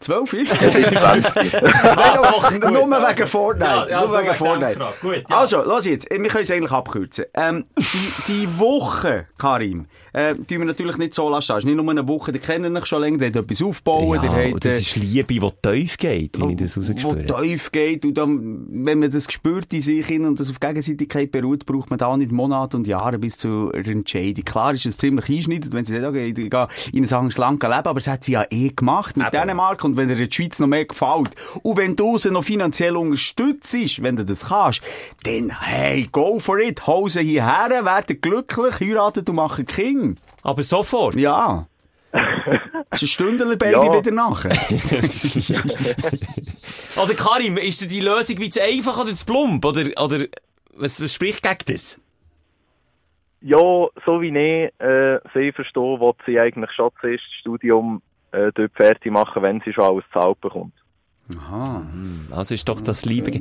[0.00, 0.32] Zwölf?
[0.32, 0.58] Es ist
[1.00, 1.34] 20.
[1.52, 3.06] Nein, gut, nur also.
[3.18, 3.70] wegen Fortnite.
[3.70, 4.78] Ja, ja, nur wegen Fortnite.
[5.02, 5.36] Gut, ja.
[5.38, 6.08] Also, los jetzt.
[6.10, 7.26] Wir können es eigentlich abkürzen.
[7.34, 11.52] Ähm, die, die Woche, Karim, äh, tun wir natürlich nicht so lassen.
[11.52, 14.22] Es ist nicht nur eine Woche, die kennen euch schon länger, die hat etwas aufgebaut,
[14.22, 17.30] Ja, hat, und das äh, ist Liebe, die tief geht, wie ich das wo rausgespürt
[17.32, 17.42] habe.
[17.42, 21.66] tief geht und dann, wenn man das spürt in sich und das auf Gegenseitigkeit beruht,
[21.66, 24.44] braucht man da nicht Monate und Jahre bis zur Entscheidung.
[24.44, 27.62] Klar ist es ziemlich einschneidend, wenn sie sagt, okay, ich gehe in ein anderes Land
[27.62, 29.30] leben, aber das hat sie ja eh gemacht mit.
[29.32, 31.30] Dänemark und wenn dir die Schweiz noch mehr gefällt
[31.62, 34.82] und wenn du sie noch finanziell unterstützt, wenn du das kannst,
[35.24, 40.18] dann hey, go for it, hau sie hierher, werden glücklich, heiraten und machen Kind.
[40.42, 41.16] Aber sofort.
[41.16, 41.66] Ja.
[42.92, 43.98] ist ein Stündler Baby Ja.
[43.98, 44.50] wieder nachher.
[47.02, 49.64] Oder Karim, ist dir die Lösung wie zu einfach oder zu plump?
[49.64, 50.26] Oder, oder
[50.74, 52.00] was, was spricht gegen das?
[53.42, 53.56] Ja,
[54.04, 58.72] so wie ich äh, sie verstehe, will sie eigentlich schon zuerst das Studium äh, dort
[58.74, 60.74] fertig machen, wenn sie schon alles zahlt bekommt.
[61.38, 61.86] Aha.
[62.32, 63.40] Also ist doch das Liebe.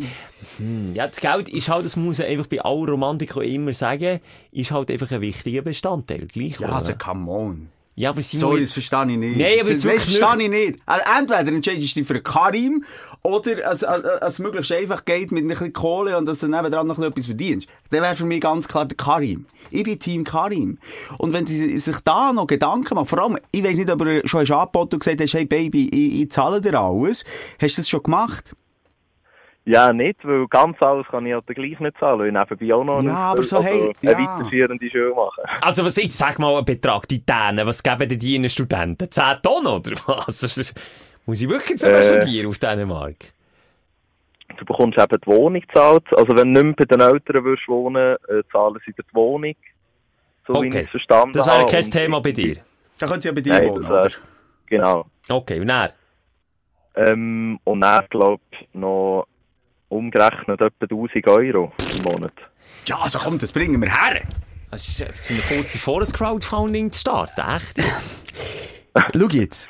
[0.57, 3.73] Hm, ja, das Geld ist halt, das muss man einfach bei aller Romantik auch immer
[3.73, 4.19] sagen,
[4.51, 6.27] ist halt einfach ein wichtiger Bestandteil.
[6.27, 6.75] Gleich, Ja, oder?
[6.75, 7.69] also come on.
[7.99, 9.37] Ja, aber Simon, Sorry, das verstehe ich nicht.
[9.37, 10.79] Nein, aber jetzt wirklich verstehe ich nicht.
[10.85, 12.85] Also entweder entscheidest du dich für Karim
[13.23, 16.87] oder es, es, es möglichst einfach geht mit ein bisschen Kohle und dass du nebenan
[16.87, 17.67] noch etwas verdienst.
[17.89, 19.47] Dann wäre für mich ganz klar der Karim.
[19.69, 20.77] Ich bin Team Karim.
[21.17, 24.25] Und wenn sie sich da noch Gedanken machen, vor allem, ich weiß nicht, ob du
[24.25, 27.25] schon hast angeboten und gesagt hast, hey Baby, ich, ich zahle dir alles.
[27.61, 28.55] Hast du das schon gemacht?
[29.71, 32.83] Ja, nicht, weil ganz alles kann ich halt gleich nicht zahlen, weil ich nebenbei auch
[32.83, 34.39] noch Ja, eine aber so, Ausbildung- hey, eine ja.
[34.39, 35.43] weiterführende Schule machen.
[35.61, 39.11] also was jetzt, sag mal einen Betrag, die Dänen, was geben denn die ihren Studenten?
[39.11, 40.39] 10 Tonnen oder was?
[40.39, 40.73] Das
[41.27, 42.03] Muss ich wirklich sogar Äh.
[42.03, 43.17] studieren auf Dänemark?
[44.57, 46.03] du bekommst eben die Wohnung gezahlt.
[46.17, 49.15] Also wenn du nicht mehr bei den Eltern würdest wohnen, äh, zahlen sie dir die
[49.15, 49.53] Wohnung.
[50.47, 50.83] So wie ich Okay.
[50.85, 52.57] es verstanden Das wäre kein Thema bei dir.
[52.99, 54.09] Da können Sie ja bei dir Nein, wohnen, wär- oder?
[54.65, 55.05] Genau.
[55.29, 55.91] Okay, und dann?
[56.95, 59.27] Ähm, und dann, glaube ich, noch
[59.89, 62.33] umgerechnet etwa 1000 Euro im Monat.
[62.87, 64.21] Ja, also komm, das bringen wir her.
[64.71, 67.41] Also, sind wir kurz davor, ein Crowdfunding zu starten?
[67.41, 68.15] Echt jetzt?
[69.15, 69.69] Schau jetzt.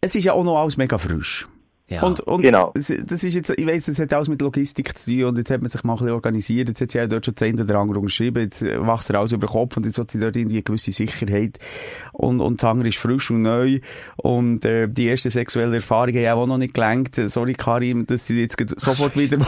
[0.00, 1.46] Es ist ja auch noch alles mega frisch.
[1.90, 2.02] Ja.
[2.02, 2.70] Und, und Genau.
[2.74, 5.50] das, das ist jetzt, ich weiss, das hat alles mit Logistik zu tun und jetzt
[5.50, 7.78] hat man sich mal ein bisschen organisiert, jetzt hat sie ja dort schon zehn oder
[7.78, 10.56] andere geschrieben, jetzt wächst er alles über den Kopf und jetzt hat sie dort irgendwie
[10.56, 11.58] eine gewisse Sicherheit
[12.12, 13.80] und, und das andere ist frisch und neu
[14.16, 17.16] und äh, die ersten sexuellen Erfahrungen haben ja auch noch nicht gelenkt.
[17.16, 19.38] Sorry Karim, dass sie jetzt sofort wieder...
[19.38, 19.46] Nein,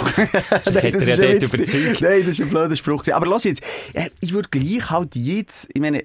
[0.74, 2.00] hätte er ja dort überzeugt.
[2.00, 3.04] Nein, das ist ein blöder Spruch.
[3.12, 6.02] Aber lass jetzt, äh, ich würde gleich halt jetzt, ich meine,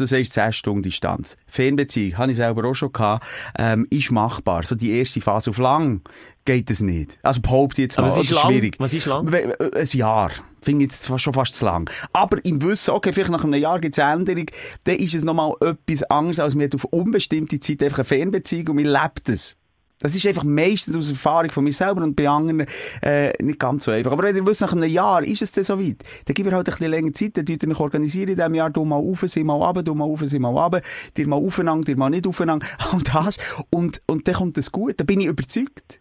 [0.00, 1.36] du sagst 10 Stunden Distanz.
[1.46, 3.26] Fernbeziehung, habe ich selber auch schon gehabt,
[3.58, 4.62] ähm, ist machbar.
[4.64, 6.02] So die erste Phase auf lang
[6.44, 7.18] geht es nicht.
[7.22, 8.52] Also behaupte jetzt mal, Aber was ist das lang?
[8.52, 8.76] schwierig.
[8.78, 9.32] Was ist lang?
[9.32, 10.30] Äh, Ein Jahr.
[10.62, 11.88] Finde ich jetzt schon fast zu lang.
[12.12, 14.46] Aber im Wissen, okay, vielleicht nach einem Jahr gibt es Änderung,
[14.84, 18.68] dann ist es nochmal etwas anderes, als man hat auf unbestimmte Zeit einfach eine Fernbeziehung
[18.68, 19.56] und man lebt es.
[20.02, 22.66] Das ist einfach meistens aus Erfahrung von mir selber und bei anderen
[23.02, 24.12] äh, nicht ganz so einfach.
[24.12, 26.52] Aber wenn ihr wisst, nach einem Jahr ist es dann so weit, dann gib ihr
[26.52, 28.96] halt ein bisschen länger Zeit, dann tut ihr euch organisieren in diesem Jahr, du mal
[28.96, 30.80] rauf, sie mal runter, du mal rauf, sie mal runter,
[31.16, 33.36] dir mal aufeinander, dir mal nicht aufeinander, und das.
[33.70, 36.00] Und, und dann kommt das gut, da bin ich überzeugt.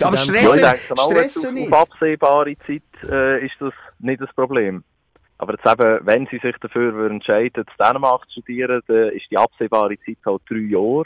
[0.00, 0.16] Du Aber?
[0.16, 0.98] Stress- Ja, ich denke
[1.48, 1.72] auf, nicht.
[1.72, 4.82] auf absehbare Zeit äh, ist das nicht das Problem.
[5.38, 9.38] Aber jetzt eben, wenn sie sich dafür entscheiden, zu Dänemark zu studieren, dann ist die
[9.38, 11.04] absehbare Zeit halt drei Jahre.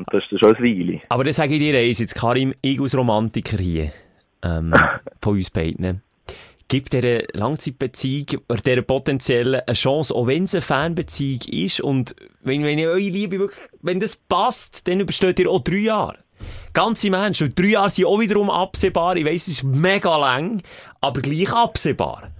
[0.00, 1.00] Und das ist schon ein Weile.
[1.10, 3.92] Aber dann sage ich dir eins, jetzt Karim, ich als Romantiker hier,
[4.42, 4.72] ähm,
[5.20, 6.00] von uns beiden,
[6.68, 12.16] gibt dieser Langzeitbeziehung oder dieser potenziellen eine Chance, auch wenn es eine Fanbeziehung ist und
[12.42, 16.16] wenn, wenn eure Liebe wirklich, wenn das passt, dann übersteht ihr auch drei Jahre.
[16.72, 20.16] Ganz im Ernst, und drei Jahre sind auch wiederum absehbar, ich weiss, es ist mega
[20.16, 20.62] lang,
[21.02, 22.30] aber gleich absehbar.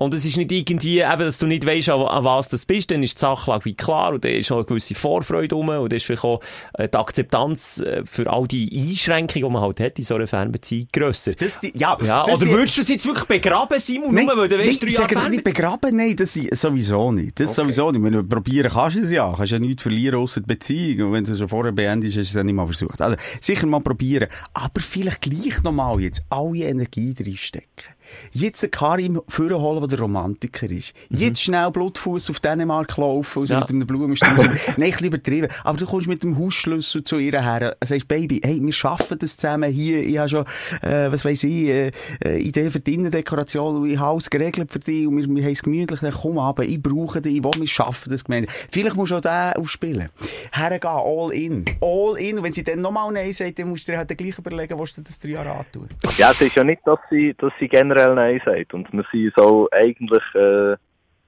[0.00, 2.90] Und es ist nicht irgendwie, eben, dass du nicht weisst, an, an was das bist,
[2.90, 5.92] dann ist die Sachlage wie klar und dann ist auch eine gewisse Vorfreude rum und
[5.92, 6.40] dann ist vielleicht auch
[6.72, 10.26] äh, die Akzeptanz äh, für all die Einschränkungen, die man halt hat in so einer
[10.26, 11.34] Fernbeziehung, grösser.
[11.34, 14.36] Das, die, ja, Ja, das oder die- würdest du es jetzt wirklich begraben, Simon, nur
[14.38, 17.38] weil du weißt, drei Jahre nicht begraben, nein, das sowieso nicht.
[17.38, 18.02] Das sowieso nicht.
[18.02, 19.30] Wenn du probieren kannst du es ja.
[19.36, 21.08] Kannst ja nichts verlieren außer die Beziehung.
[21.08, 23.00] Und wenn du es schon vorher beendest, hast du es dann nicht mal versucht.
[23.02, 24.28] Also, sicher mal probieren.
[24.54, 27.94] Aber vielleicht gleich nochmal jetzt alle Energie reinstecken.
[28.32, 30.92] Jetzt Karim vorholen, der der Romantiker ist.
[31.08, 33.60] Jetzt schnell Blutfuß auf Dänemark laufen, also Ja.
[33.60, 34.44] mit einem Blumenstrauß.
[34.44, 35.48] Nein, ein bisschen übertrieben.
[35.64, 39.36] Aber du kommst mit dem Hausschlüssel zu ihr her, sagst, Baby, hey, wir schaffen das
[39.36, 40.02] zusammen hier.
[40.02, 40.44] Ich habe schon,
[40.82, 41.90] äh, was weiss ich, äh,
[42.24, 45.52] äh, Idee für die Innendekoration ich habe alles geregelt für dich und wir, wir haben
[45.52, 46.00] es gemütlich.
[46.00, 48.52] Dann komm aber, ich brauche dich, ich will, wir schaffen das gemeinsam.
[48.70, 50.08] Vielleicht musst du auch den aufspielen.
[50.52, 51.64] Hergehen, all in.
[51.80, 52.38] All in.
[52.38, 54.94] Und wenn sie dann nochmal Nein sagt, dann musst du dir halt gleich überlegen, was
[54.94, 55.88] du das drei Jahre antun.
[56.16, 58.74] Ja, es ist ja nicht, dass sie, dass sie generell Nein sagt.
[58.74, 60.76] Und wir sind so eigentlich äh,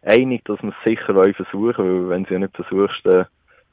[0.03, 3.27] einig, dass wir es sicher wollen versuchen weil wenn sie ja nicht versuchst, dann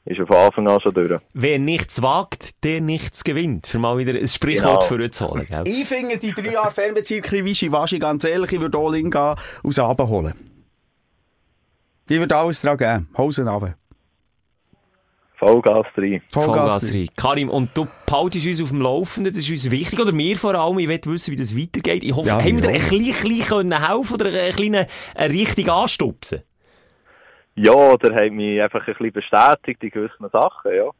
[0.04, 1.20] ist ja von Anfang an schon durch.
[1.34, 3.66] Wer nichts wagt, der nichts gewinnt.
[3.66, 5.02] Für mal wieder ein Sprichwort Genau.
[5.02, 5.64] für zu holen, gell?
[5.66, 8.52] Ich finde die drei Jahre Fernbeziehung wischiwaschi, ganz ehrlich.
[8.52, 10.34] Ich würde all in gehen, aus holen.
[12.08, 13.08] Ich würde alles dran geben.
[13.16, 13.74] Hosen runter.
[15.40, 16.22] Vollgas rein.
[16.28, 17.08] Vollgas rein.
[17.16, 20.54] Karim, und du behaltest uns auf dem Laufenden, das ist uns wichtig, oder mir vor
[20.54, 22.04] allem, ich will wissen, wie das weitergeht.
[22.04, 25.34] Ich hoffe, Ja, haben wir dir ein klein, klein können helfen oder ein kleinen, eine
[25.34, 26.42] Richtung anstupsen?
[27.54, 30.90] Ja, der hat mich einfach ein bisschen bestätigt in gewissen Sachen, ja.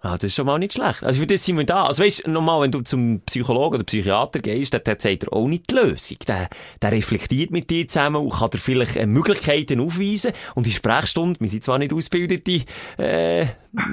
[0.00, 1.02] Ah, das ist schon mal nicht schlecht.
[1.02, 1.82] Also für das sind wir da.
[1.84, 5.48] Also weißt, nochmal, wenn du zum Psychologen oder Psychiater gehst, dann, dann sagt er auch
[5.48, 6.18] nicht die Lösung.
[6.28, 6.48] Der,
[6.80, 10.32] der reflektiert mit dir zusammen und kann dir vielleicht äh, Möglichkeiten aufweisen.
[10.54, 12.64] Und in Sprechstunde, wir sind zwar nicht ausgebildete
[12.98, 13.46] äh,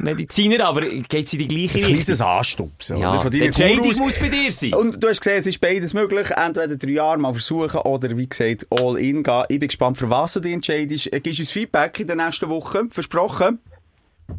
[0.03, 1.93] Mediziner, aber geht's in die gleiche Ein Richtung.
[1.95, 2.97] kleines Anstupsen.
[2.99, 3.29] Ja, oder?
[3.31, 3.99] Die Entscheidung Gurus.
[3.99, 4.73] muss bei dir sein.
[4.75, 6.29] Und du hast gesehen, es ist beides möglich.
[6.29, 9.43] Entweder drei Jahre mal versuchen oder, wie gesagt, all in gehen.
[9.49, 11.11] Ich bin gespannt, für was du dich entscheidest.
[11.11, 12.83] Äh, Gibst uns Feedback in der nächsten Woche.
[12.91, 13.57] Versprochen.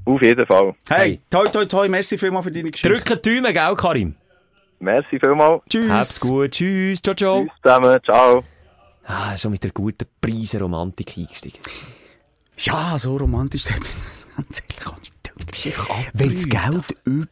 [0.04, 0.74] Auf jeden Fall.
[0.88, 1.88] Hey, toi, toi, toi.
[1.88, 2.88] Merci vielmals für deine Geschichte.
[2.88, 4.14] Drücken die Daumen, gell, Karim?
[4.78, 5.62] Merci vielmals.
[5.68, 5.90] Tschüss.
[5.90, 6.50] Hab's gut.
[6.50, 7.02] Tschüss.
[7.02, 7.44] Ciao, ciao.
[7.44, 7.98] Tschüss zusammen.
[8.04, 8.44] Ciao.
[9.04, 11.60] Ah, schon mit der guten Preisenromantik eingestiegen.
[12.58, 13.64] Ja, so romantisch.
[13.68, 15.12] da bin ich Ganz ehrlich.
[16.14, 17.26] Wenn das Geld über...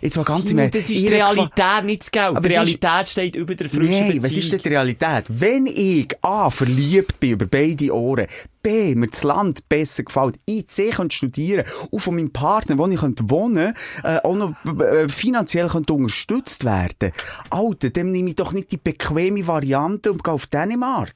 [0.00, 2.26] Jetzt mal ganz im das ist die Realität, nicht das Geld.
[2.36, 4.24] Aber die es ist- Realität steht über der frischen Nein, Beziehung.
[4.24, 5.24] was ist denn die Realität?
[5.28, 8.26] Wenn ich A, verliebt bin über beide Ohren,
[8.62, 12.86] B, mir das Land besser gefällt, ich C, könnte studieren und von meinem Partner, wo
[12.86, 13.72] ich könnte wohnen
[14.04, 17.12] äh, auch noch äh, finanziell könnte unterstützt werden,
[17.50, 21.14] Alter, dann nehme ich doch nicht die bequeme Variante und gehe auf Dänemark.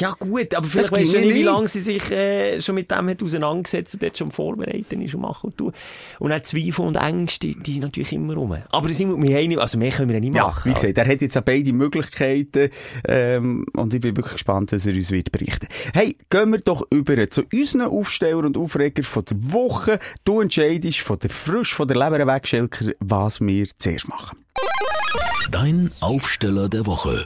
[0.00, 2.90] Ja gut, aber vielleicht Das weißt du nicht, wie lange sie sich äh, schon mit
[2.90, 5.72] dem hat auseinandergesetzt und dort schon vorbereiten ist und machen und tun.
[6.18, 8.56] Und dann Zweifel und Ängste, die, die sind natürlich immer rum.
[8.70, 10.70] Aber das sind wir haben nicht, also mehr können wir nicht Ja, machen.
[10.70, 12.70] wie gesagt, er hat jetzt auch beide Möglichkeiten
[13.06, 15.68] ähm, und ich bin wirklich gespannt, was er uns wird berichten.
[15.92, 19.98] Hey, gehen wir doch über zu unseren Aufsteller und Aufreger von der Woche.
[20.24, 24.38] Du entscheidest von der Frisch, von der Leber weg, Schelker, was wir zuerst machen.
[25.50, 27.24] Dein Aufsteller der Woche.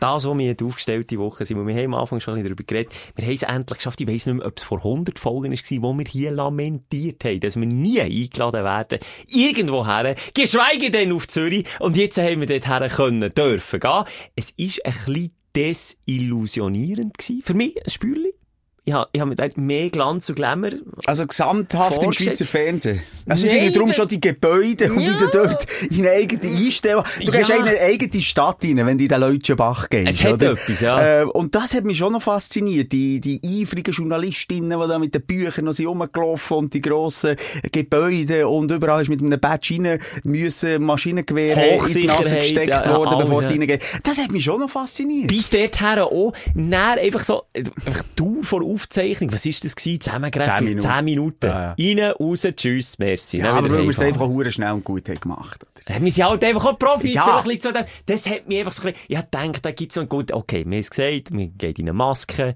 [0.00, 3.24] Das, was wir aufgestellte Woche sind, wir haben am Anfang schon ein darüber geredet, wir
[3.24, 5.98] haben es endlich geschafft, ich weiss nicht mehr, ob es vor 100 Folgen war, wo
[5.98, 11.66] wir hier lamentiert haben, dass wir nie eingeladen werden, irgendwo her, geschweige denn auf Zürich,
[11.78, 14.04] und jetzt haben wir dort her können, dürfen gehen.
[14.36, 17.42] Es ist ein bisschen desillusionierend gewesen.
[17.42, 18.39] Für mich ein Spürchen.
[18.84, 20.70] Ich habe, ich habe mir gedacht, mehr Glanz und Glamour.
[21.06, 22.30] Also gesamthaft im Vorgestellt.
[22.30, 23.02] Schweizer Fernsehen.
[23.28, 25.14] Also ich Nein, finde darum schon die Gebäude und Ja.
[25.14, 27.04] wieder dort in eine eigene Einstellung.
[27.24, 27.56] Du gehst Ja.
[27.56, 30.08] in eine eigene Stadt rein, wenn du in den Leutschenbach gehst.
[30.20, 30.52] Es hat oder?
[30.52, 31.20] etwas, ja.
[31.20, 32.90] Äh, und das hat mich schon noch fasziniert.
[32.92, 37.36] Die, die eifrigen Journalistinnen, die da mit den Büchern noch rumgelaufen und die grossen
[37.70, 42.96] Gebäude und überall ist mit einem Badge rein müssen Maschinengewehre in die Nase gesteckt ja,
[42.96, 43.48] worden, bevor ja.
[43.48, 43.80] reingehen.
[44.02, 45.28] Das hat mich schon noch fasziniert.
[45.28, 50.00] Bis dorthin auch, dann einfach so, einfach Dauer vor Aufzeichnung, was ist das gewesen?
[50.00, 50.56] Zusammengerechnet?
[50.58, 50.88] Zehn Minuten.
[50.88, 51.46] Zehn Minuten.
[51.46, 52.04] Ja, ja.
[52.04, 53.38] Rein, raus, tschüss, merci.
[53.38, 55.62] Ja, aber weil wir es einfach hure schnell und gut haben gemacht.
[55.62, 55.94] Oder?
[55.94, 57.14] Ja, Wir sind halt einfach auch Profis.
[57.14, 57.40] Ja.
[57.42, 58.04] vielleicht ein bisschen zu dem.
[58.06, 60.76] Das hat mich einfach so ein bisschen, ich gedacht, da gibt's noch gut, okay, wir
[60.76, 62.54] haben es gesagt, wir gehen in eine Maske.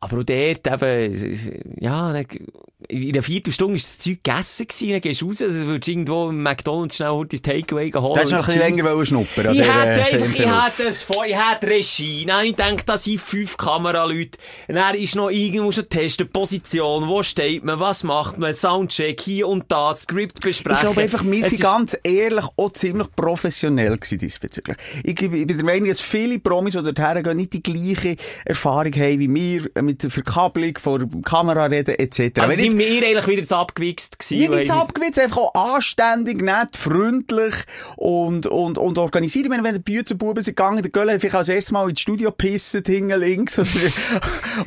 [0.00, 2.12] Aber auch dort eben, ja,
[2.88, 5.90] in einer Viertelstunde ist das Zeug gegessen gewesen, dann gehst du raus, also würdest du
[5.90, 8.14] irgendwo im McDonalds schnell heute das Takeaway holen.
[8.14, 11.36] Du hast noch ein bisschen länger schnuppern Ich hätte einfach, ich hätte es vor, ich
[11.36, 12.24] hätte Regie.
[12.26, 14.38] Dann ich gedacht, da sind fünf Kameraleute.
[14.68, 19.48] Dann ist noch irgendwo schon testen, Position, wo steht man, was macht man, Soundcheck, hier
[19.48, 20.76] und da, das Skript besprechen.
[20.76, 24.76] Ich glaube einfach, wir sind ganz ehrlich auch ziemlich professionell gewesen diesbezüglich.
[25.02, 29.20] Ich, bin der Meinung, dass viele Promis, die dort hergehen, nicht die gleiche Erfahrung haben
[29.20, 32.40] wie wir mit der Verkabelung, vor Kamera reden, etc.
[32.40, 34.38] Also sind wir eigentlich wieder zu abgewichst gewesen?
[34.50, 37.54] Nicht wir- abgewitzt, einfach auch anständig, nett, freundlich
[37.96, 39.44] und, und, und organisiert.
[39.44, 42.00] Ich meine, wenn die Büzenbuben sind gegangen, der Gölle hat vielleicht als erstes Mal ins
[42.00, 43.68] Studio gepisst, hinten links, oder,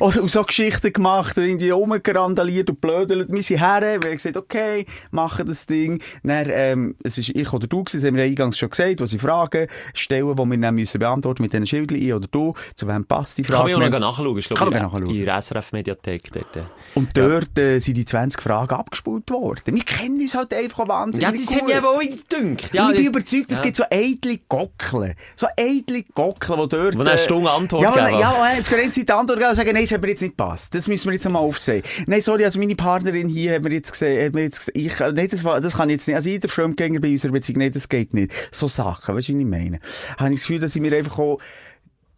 [0.00, 3.30] oder so Geschichten gemacht, irgendwie rumgerandaliert und blödelt.
[3.30, 6.00] Wir sind her, wir haben gesagt, okay, machen das Ding.
[6.22, 9.06] Dann, ähm, es ist ich oder du gewesen, das haben wir eingangs schon gesagt, wo
[9.06, 12.88] sie Fragen stellen, die wir dann müssen beantworten mit diesen Schildchen, ich oder du, zu
[12.88, 13.72] wem passt die Kann Frage.
[13.78, 14.38] man ja noch nachschauen.
[14.38, 16.66] Ich Kann glaube, man in- der SRF-Mediathek dort.
[16.94, 19.60] Und dort äh, sind die 20 Fragen abgespult worden.
[19.66, 21.60] Wir kennen uns halt einfach wahnsinnig Ja, das gut.
[21.60, 22.74] haben wir eben auch gedacht.
[22.74, 23.64] Ja, ich bin überzeugt, es ja.
[23.64, 25.14] gibt so eitle Gockeln.
[25.36, 26.96] So eitle Gockeln, die dort...
[26.96, 28.20] Wo eine Stunde Antwort ja, geben.
[28.20, 30.36] Ja, auf der einen Seite Antwort geben und sagen, nein, das hat mir jetzt nicht
[30.36, 30.74] gepasst.
[30.74, 31.82] Das müssen wir jetzt einmal aufzeigen.
[32.06, 35.00] Nein, sorry, also meine Partnerin hier hat mir jetzt gesehen, hat mir jetzt gesagt, ich,
[35.00, 36.16] äh, nein, das, war- das kann ich jetzt nicht.
[36.16, 38.32] Also jeder Fremdgänger bei unserer Beziehung, nein, das geht nicht.
[38.50, 39.80] So Sachen, weißt du, was ich meine?
[40.18, 41.38] Habe ich das Gefühl, dass ich mir einfach auch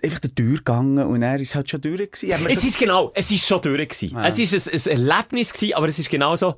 [0.02, 2.46] einfach der Tür gegangen und er ist halt schon durch gewesen.
[2.48, 4.16] Es so- ist genau, es ist schon durch gewesen.
[4.18, 6.54] Es ist ein, ein Erlebnis gewesen, aber es ist genau so,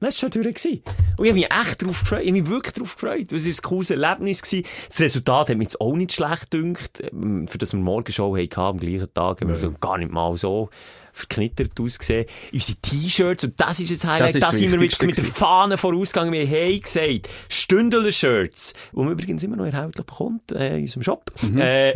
[0.00, 0.82] das ist schon durch gewesen.
[1.16, 3.32] Und ich habe mich echt drauf gefreut, ich habe mich wirklich drauf gefreut.
[3.32, 4.64] Es ist ein cooles Erlebnis gewesen.
[4.88, 8.60] Das Resultat hat mich jetzt auch nicht schlecht gedünkt, ähm, für das wir Morgenshow hatten
[8.60, 10.70] am gleichen Tag, haben wir so gar nicht mal so
[11.18, 12.26] verknittert ausgesehen.
[12.52, 15.16] Unsere T-Shirts, und das ist das Highlight, Das ist da das sind wir wirklich mit
[15.16, 15.24] der.
[15.24, 16.32] Fahne vorausgegangen.
[16.32, 21.30] Wir haben gesagt, Stündler-Shirts, die man übrigens immer noch erhältlich bekommt, äh, in unserem Shop,
[21.42, 21.58] Mhm.
[21.60, 21.92] äh,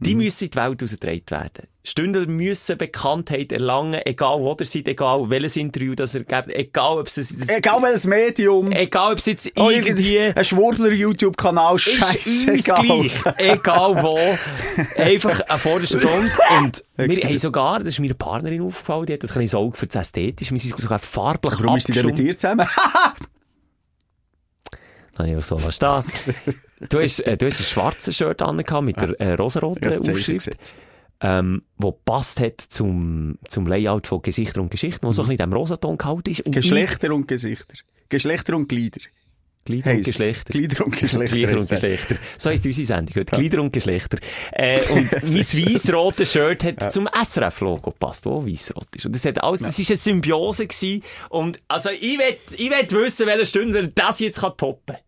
[0.00, 1.66] die müssen in die Welt ausgetragen werden.
[1.88, 6.98] Stündler müssen Bekanntheit erlangen, egal wo ihr seid, egal welches Interview das ihr gebt, egal
[6.98, 8.70] ob es, es- Egal welches Medium.
[8.72, 12.52] egal ob es jetzt Oh, irgendwie, Ein Schwurbler-YouTube-Kanal, ist scheiße.
[12.52, 13.12] uns gleich.
[13.38, 14.18] Egal wo.
[15.00, 16.30] Einfach an vorderster Front.
[16.60, 19.86] Und wir haben sogar, das ist meiner Partnerin aufgefallen, die hat ein kleines Auge für
[19.86, 20.52] das Ästhetische.
[20.52, 22.28] Wir sind sogar farblich Warum ist sie denn mit abgestimmt.
[22.34, 22.68] dir zusammen?
[25.18, 26.04] Habe ich auch so stehen.
[26.90, 30.14] Du hast, äh, du hast ein schwarzes Shirt angehabt mit der äh, rosaroten Das Zeichen
[30.16, 30.76] Aufschrift.
[31.20, 35.44] Ähm, wo passt hat zum, zum Layout von Gesichter und Geschichten, wo so ein bisschen
[35.44, 36.40] in diesem Rosaton gehalten ist.
[36.42, 37.74] Und Geschlechter und Gesichter.
[38.08, 39.00] Geschlechter und Glieder.
[39.64, 40.04] Glieder und.
[40.04, 40.52] Geschlechter.
[40.52, 41.34] Glieder und Geschlechter.
[41.34, 41.68] Glieder und.
[41.68, 42.16] Geschlechter.
[42.38, 43.36] So heisst unsere Sendung heute.
[43.36, 44.18] Glieder und Geschlechter.
[44.52, 49.06] Äh, und mein weiss-rotes Shirt hat zum SRF-Logo gepasst, wo weiss-rot ist.
[49.06, 51.02] Und das hat alles, das ist eine Symbiose gewesen.
[51.28, 55.07] Und, also, ich will, ich will wissen, welche Stunde das jetzt kann toppen kann.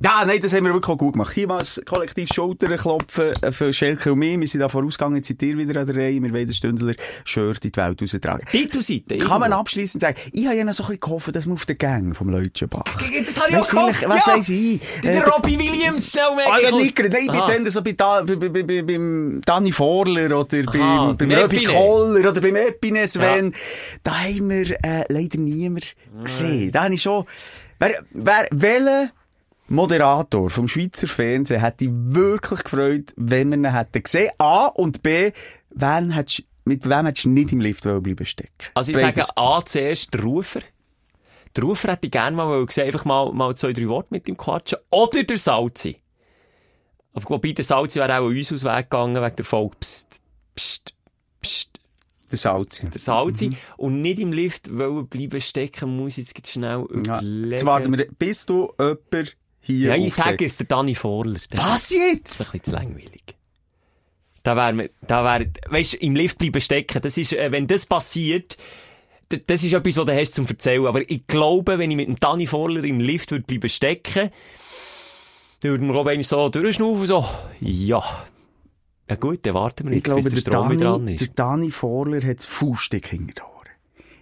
[0.00, 1.32] Ja, nein, das haben wir wirklich auch gut gemacht.
[1.34, 4.38] Hier mal kollektiv Schulterklopfen für Schelke und mich.
[4.38, 6.22] Wir sind da vorausgegangen, jetzt seid ihr wieder an der Reihe.
[6.22, 8.46] Wir wollen das Stündler-Shirt in die Welt raustragen.
[8.46, 9.18] Titelseite.
[9.18, 11.66] Kann man abschließend sagen, ich habe ja noch so ein bisschen gehofft, dass wir auf
[11.66, 12.84] den Gang vom Leutschenbach.
[12.84, 14.34] Das habe ich auch gehofft, Was ja.
[14.34, 14.80] weiss ich?
[15.02, 16.46] Der, Robbie Williams schnell mehr.
[16.48, 17.26] Ah, ja, gerade.
[17.26, 21.72] Nein, jetzt so bei, beim Danny Vorler oder beim, beim beim Epine.
[21.72, 23.52] Koller oder beim Epine Sven.
[24.04, 26.70] Da haben wir äh, leider niemand gesehen.
[26.70, 27.24] Da habe ich schon...
[27.80, 28.02] Wer,
[28.50, 29.10] wer,
[29.68, 34.30] Moderator vom Schweizer Fernsehen hätte ich wirklich gefreut, wenn wir ihn hätten gesehen?
[34.38, 35.32] A und B,
[35.70, 38.52] wen hättest mit wem hättest du nicht im Lift bleiben stecken?
[38.74, 39.26] Also ich Beides.
[39.28, 40.60] sage A zuerst der Rufer.
[41.56, 44.28] Der Rufer hätte ich gerne mal wollen sehen, einfach mal, mal zwei, drei Worte mit
[44.28, 44.78] ihm quatschen.
[44.90, 45.96] Oder der Salzi.
[47.14, 49.76] Wobei der Salzi wäre auch uns aus Weg gegangen wegen der Folge.
[49.80, 50.20] Psst,
[50.54, 50.94] psst,
[51.42, 51.70] psst.
[52.30, 52.88] Der Salzi.
[52.90, 53.48] Der Salzi.
[53.48, 53.56] Mhm.
[53.78, 57.18] Und nicht im Lift wollen bleiben stecken, muss ich jetzt schnell Ja.
[57.18, 57.50] überlegen.
[57.50, 59.36] Jetzt warten wir, bis du jemand
[59.68, 61.38] hier Ja, ich sage es, der Dani Vorler.
[61.52, 62.40] Der Was Das ist jetzt?
[62.40, 63.22] ein bisschen zu langweilig.
[64.42, 67.86] Da wäre mir, da wäre, weisst, im Lift bleiben stecken, das ist, äh, wenn das
[67.86, 68.56] passiert,
[69.28, 70.86] das ist etwas, was du hast zum Erzählen.
[70.86, 74.30] Aber ich glaube, wenn ich mit dem Dani Vorler im Lift würde bleiben stecken,
[75.60, 77.28] dann würde man, glaube ich, so durchschnaufen, so,
[77.60, 78.02] ja.
[79.10, 81.12] Ja gut, dann warten wir Ich jetzt, glaube, bis der der Strom wieder dran Dani,
[81.14, 81.20] ist.
[81.20, 83.42] der Dani Vorler hat das Faustdick hinter.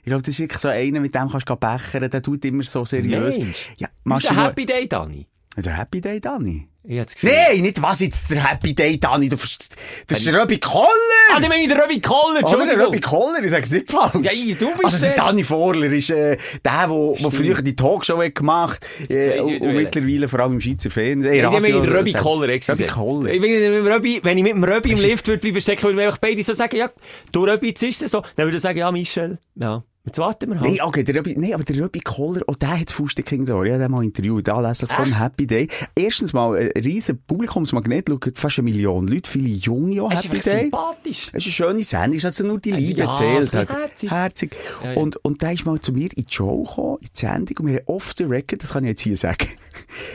[0.02, 2.62] Ich glaube, das ist wirklich so einer, mit dem kannst du bechern, der tut immer
[2.62, 3.38] so seriös.
[3.38, 3.70] Mensch.
[3.76, 5.26] Ja, machst du noch- Happy Day, Dani.
[5.56, 6.68] Der Happy Day, Dani.
[6.88, 7.30] Ich das Gefühl.
[7.32, 9.28] Nein, nicht was jetzt der Happy Day, Dani.
[9.28, 9.74] Du, verst-
[10.06, 10.86] das ist der Röbi Koller!
[11.34, 12.86] Ah, dann meine ich den Röbi Koller, Oder der.
[12.86, 14.14] Röbi Koller, ich sag's nicht falsch.
[14.22, 15.24] Ja, ich- du bist also der der.
[15.24, 19.74] Dani Vorler ist äh, der, wo, wo früher die Talkshow hat gemacht äh, ich und,
[19.74, 21.32] mittlerweile vor allem im Schweizer Fernsehen.
[21.32, 22.48] Äh, Ja, ich meine Radio, den Röbi Koller.
[22.52, 23.32] Röbi Koller.
[23.32, 26.06] Ich meine, Röbi, wenn ich mit dem Röbi im Lift würde bleiben stecken, würde ich
[26.06, 26.90] einfach beide so sagen, ja,
[27.32, 28.20] du Röbi, jetzt ist es so.
[28.36, 30.70] Dann würde ich sagen, ja, Michel, ja, jetzt warten wir halt.
[30.70, 33.66] Nein, okay, der Röbi, nee, aber der Röbi Koller, auch der hat das den Ohren.
[33.66, 35.68] Ich habe den mal interviewt, anlässlich vom Happy Day.
[35.94, 40.60] Erstens mal, ein riesen Publikumsmagnet, schauen fast eine Million Leute, viele Junge auch Happy Day.
[40.62, 41.30] sympathisch.
[41.32, 43.52] Es ist eine schöne Sendung, es hat nur die Liebe ja, erzählt.
[43.52, 43.70] Hat.
[43.70, 44.10] herzig.
[44.10, 44.56] Herzig.
[44.82, 44.96] Ja, ja.
[44.96, 47.66] Und, und der ist mal zu mir in die Show gekommen, in die Sendung, und
[47.66, 49.48] wir haben off the record, das kann ich jetzt hier sagen,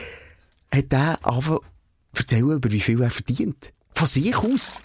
[0.74, 1.60] hat der angefangen
[2.14, 3.72] erzählen, über wie viel er verdient.
[3.94, 4.80] Von sich aus.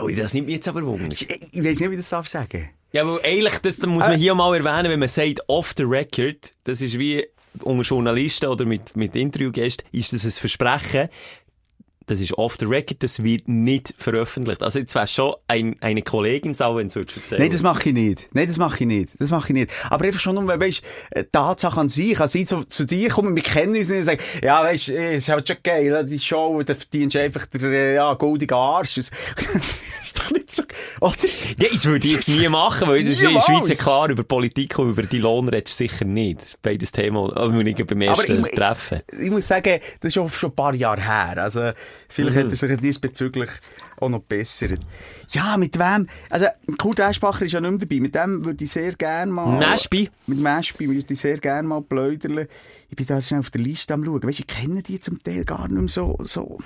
[0.00, 1.12] Oh, das nimmt mich jetzt aber Wunder.
[1.12, 2.68] Ich, ich weiß nicht, wie ich das darf sagen.
[2.94, 6.54] Ja, weil eigentlich, das muss man hier mal erwähnen, wenn man sagt, off the record,
[6.62, 7.26] das ist wie
[7.62, 11.08] unter Journalisten oder mit, mit Interviewgästen, ist das ein Versprechen,
[12.06, 14.62] das ist off the record, das wird nicht veröffentlicht.
[14.62, 17.94] Also jetzt wäre schon ein, eine Kollegin sau, wenn es erzählen Nein, das mache ich
[17.94, 18.28] nicht.
[18.32, 19.12] Nein, das mache ich nicht.
[19.18, 19.70] Das mache ich nicht.
[19.90, 23.08] Aber einfach schon nur, weisst, äh, die Tatsache an sich, als ich zu, zu dir
[23.08, 26.04] komme, wir kennen uns nicht und sagen, ja, weisst, äh, es ist halt schon geil,
[26.04, 28.96] die Show, da verdienst du einfach der, äh, ja, goldige Arsch.
[28.96, 29.10] Das
[30.02, 30.62] ist doch nicht so,
[31.00, 31.14] oder?
[31.58, 33.40] Ja, das würde ich jetzt nie machen, weil das ist in der.
[33.40, 36.58] Schweiz ja klar, über Politik und über die Lohn redest du sicher nicht.
[36.62, 39.00] Beides Thema, aber wir nicht beim ersten ich- Treffen.
[39.20, 41.42] Ich muss sagen, das ist schon ein paar Jahre her.
[41.42, 41.72] Also,
[42.08, 43.50] vielleicht hat er sich diesbezüglich
[44.00, 44.80] auch noch bessert.
[45.30, 46.08] Ja, mit wem?
[46.30, 46.46] Also,
[46.78, 48.00] Kurt Eschbacher ist ja nicht mehr dabei.
[48.00, 49.58] Mit dem würde ich sehr gerne mal...
[49.58, 50.10] Näschbi?
[50.26, 52.46] Mit Näschbi würde ich sehr gerne mal pläudern.
[52.88, 54.22] Ich bin da schnell auf der Liste am schauen.
[54.22, 56.16] Weißt du, ich kenne die zum Teil gar nicht mehr so...
[56.20, 56.58] so.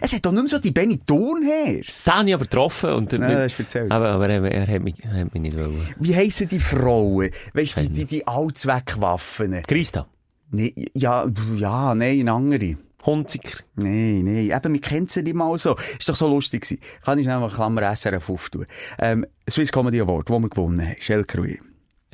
[0.00, 2.04] Es hat doch nicht mehr so die Benny Thurnhers.
[2.04, 3.90] Den habe ich aber getroffen und Nein, das du erzählt.
[3.90, 5.80] aber, aber er, er hat mich, er hat mich nicht wollen.
[5.98, 7.30] Wie heissen die Frauen?
[7.54, 9.62] Weißt du, die, die, die Allzweckwaffen?
[9.66, 10.06] Christa,
[10.50, 12.76] Nee, ja, ja, nein, eine andere.
[13.06, 13.62] Hunziker.
[13.76, 15.76] Nein, nein, eben, wir kennen sie nicht mal so.
[15.98, 16.80] Ist doch so lustig gewesen.
[17.04, 18.66] Kann ich schnell mal Klammer SRF auftun.
[18.98, 21.24] Ähm, Swiss Comedy Award, wo wir gewonnen haben, Shell.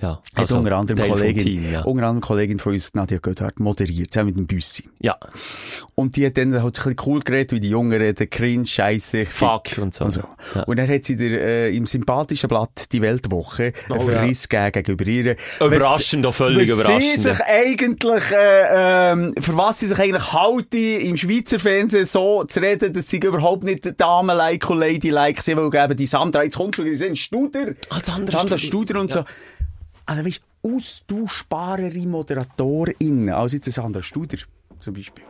[0.00, 1.82] Ja, Hat unter anderem Kollegin, Team, ja.
[1.82, 4.84] unter anderem Kollegin von uns, Nadia Göthardt, moderiert, zusammen mit dem Büssi.
[5.00, 5.16] ja,
[5.94, 9.26] Und die hat dann halt ein bisschen cool geredet, wie die Jungen reden, cringe, scheisse,
[9.26, 10.04] Fuck und so.
[10.06, 10.22] Und, so.
[10.54, 10.62] Ja.
[10.62, 14.18] und dann hat sie der, äh, im sympathischen Blatt die Weltwoche einen Oh, ja.
[14.18, 15.36] Verriss gegeben gegenüber ihr.
[15.60, 17.02] Überraschend, auch völlig was überraschend.
[17.16, 22.44] Sie sich eigentlich, äh, ähm, für was sie sich eigentlich halten, im Schweizer Fernsehen so
[22.44, 26.56] zu reden, dass sie überhaupt nicht Damen-like und Lady-like sind, weil eben die Sandra, jetzt
[26.56, 27.74] kommt schon, die sind Studer.
[27.90, 28.70] Ah, Sandra Sandra Studer.
[28.96, 29.24] Studer und so.
[30.10, 34.38] Also, weißt du, austauschbarere ModeratorInnen als jetzt ein Sandra Studer,
[34.80, 35.22] zum Beispiel.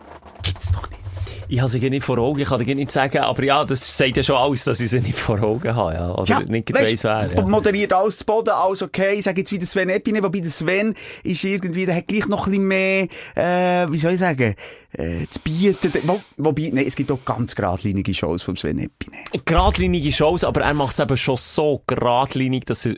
[0.43, 1.03] Gibt's doch nicht.
[1.49, 4.17] Ich habe sie nicht vor Augen, ich kann dir nicht sagen, aber ja, das sagt
[4.17, 6.15] ja schon alles, dass ich sie nicht vor Augen habe, ja.
[6.15, 7.43] Oder nicht gerade weiss, wer, ja.
[7.47, 9.17] moderiert alles zu Boden, alles okay.
[9.19, 12.47] Ich sage jetzt wieder Sven Epine, wobei der Sven ist irgendwie, der hat gleich noch
[12.47, 14.55] ein bisschen mehr, äh, wie soll ich sagen,
[14.93, 15.93] äh, zu bieten.
[16.05, 19.19] Wo, wobei, nein, es gibt auch ganz geradlinige Shows von Sven Epine.
[19.45, 22.95] Geradlinige Shows, aber er macht es eben schon so geradlinig, dass er,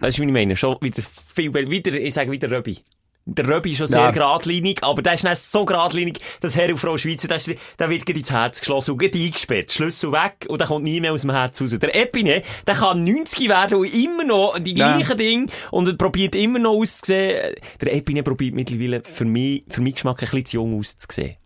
[0.00, 0.56] weißt du, wie ich meine?
[0.56, 1.02] Schon wieder
[1.34, 2.78] viel, wieder, ich sage wieder Röbi.
[3.26, 4.10] Der Röbi ist schon sehr Ja.
[4.10, 7.90] geradlinig, aber der ist nicht so geradlinig, dass Herr und Frau Schweizer, der, ist, der
[7.90, 9.70] wird ins Herz geschlossen und eingesperrt.
[9.70, 11.76] Schlüssel weg und der kommt nie mehr aus dem Herz raus.
[11.78, 14.96] Der Epine, der kann 90 werden und immer noch die Ja.
[14.96, 17.54] gleichen Dinge und er probiert immer noch auszusehen.
[17.80, 21.36] Der Epine probiert mittlerweile für mich, für meinen Geschmack ein bisschen zu jung auszusehen.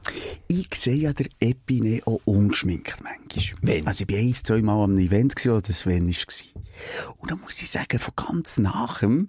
[0.49, 3.59] Ich sehe ja der Epine auch ungeschminkt manchmal.
[3.63, 3.87] Wenn?
[3.87, 7.15] Also ich bin ein, zwei Mal am Event wo der Sven war.
[7.19, 9.29] Und da muss ich sagen, von ganz nachem,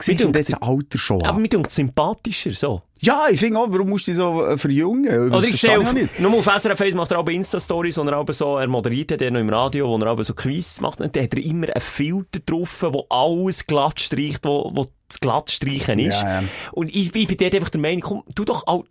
[0.00, 2.80] siehst du das Alter schon Aber mir dunkt sympathischer, so.
[3.00, 5.30] Ja, ich finde auch, warum musst du dich so äh, verjüngen?
[5.30, 6.18] Das Oder ich sehe auf, nicht.
[6.18, 9.30] nur auf SRF 1 macht er auch Insta-Stories, wo er auch so, er moderiert der
[9.30, 11.80] noch im Radio, wo er auch so Quiz macht, und da hat er immer einen
[11.80, 14.88] Filter drauf, wo alles glatt streicht, wo, wo
[15.20, 16.22] glatt streichen ist.
[16.22, 16.48] Ja, ja.
[16.72, 18.84] Und ich, ich bin dort einfach der Meinung, komm, du doch, auch,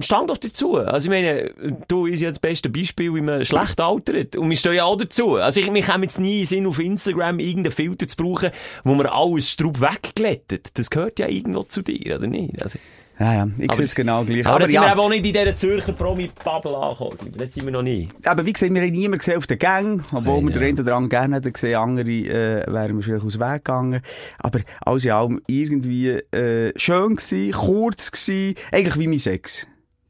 [0.00, 0.76] stang doch dazu.
[0.76, 1.50] Also ich meine,
[1.88, 4.36] du ist ja das beste Beispiel, wie man schlecht altert.
[4.36, 5.36] Und wir stehen ja auch dazu.
[5.36, 8.50] Also ich, wir haben jetzt nie in Sinn, auf Instagram irgendeinen Filter zu brauchen,
[8.82, 10.76] wo man alles Straub wegglättet.
[10.78, 12.62] Das gehört ja irgendwo zu dir, oder nicht?
[12.62, 12.78] Also,
[13.18, 14.44] Ja, ja, ich Aber- sehe es genau gleich.
[14.44, 17.32] aber, Aber, sind wir ja, eben auch nicht in dieser Zürcher Promi-Bubble angekommen.
[17.36, 18.08] Das sind wir noch nie.
[18.24, 20.68] aber wie gesagt, wir haben niemanden gesehen auf den Gang, obwohl Nein, wir den ja.
[20.68, 24.02] einen oder anderen gerne hätten gesehen, andere äh, wären wir vielleicht aus dem Weg gegangen.
[24.38, 29.66] Aber alles in allem irgendwie äh, schön gewesen, kurz gewesen, eigentlich wie mein Sex.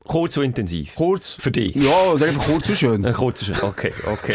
[0.07, 0.95] Kurz und intensiv.
[0.97, 1.31] Kurz.
[1.41, 1.75] Für dich.
[1.77, 3.05] Ja, oder einfach kurz und schön.
[3.07, 3.63] Ein kurzer Schritt.
[3.63, 4.35] Okay, okay.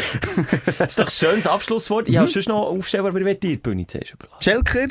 [0.80, 2.08] das ist doch ein schönes Abschlusswort.
[2.10, 2.32] Ich habe Mhm.
[2.34, 4.42] sonst noch aufstellen, aber ich dir die Bühne zuerst überlassen.
[4.42, 4.88] Schelker,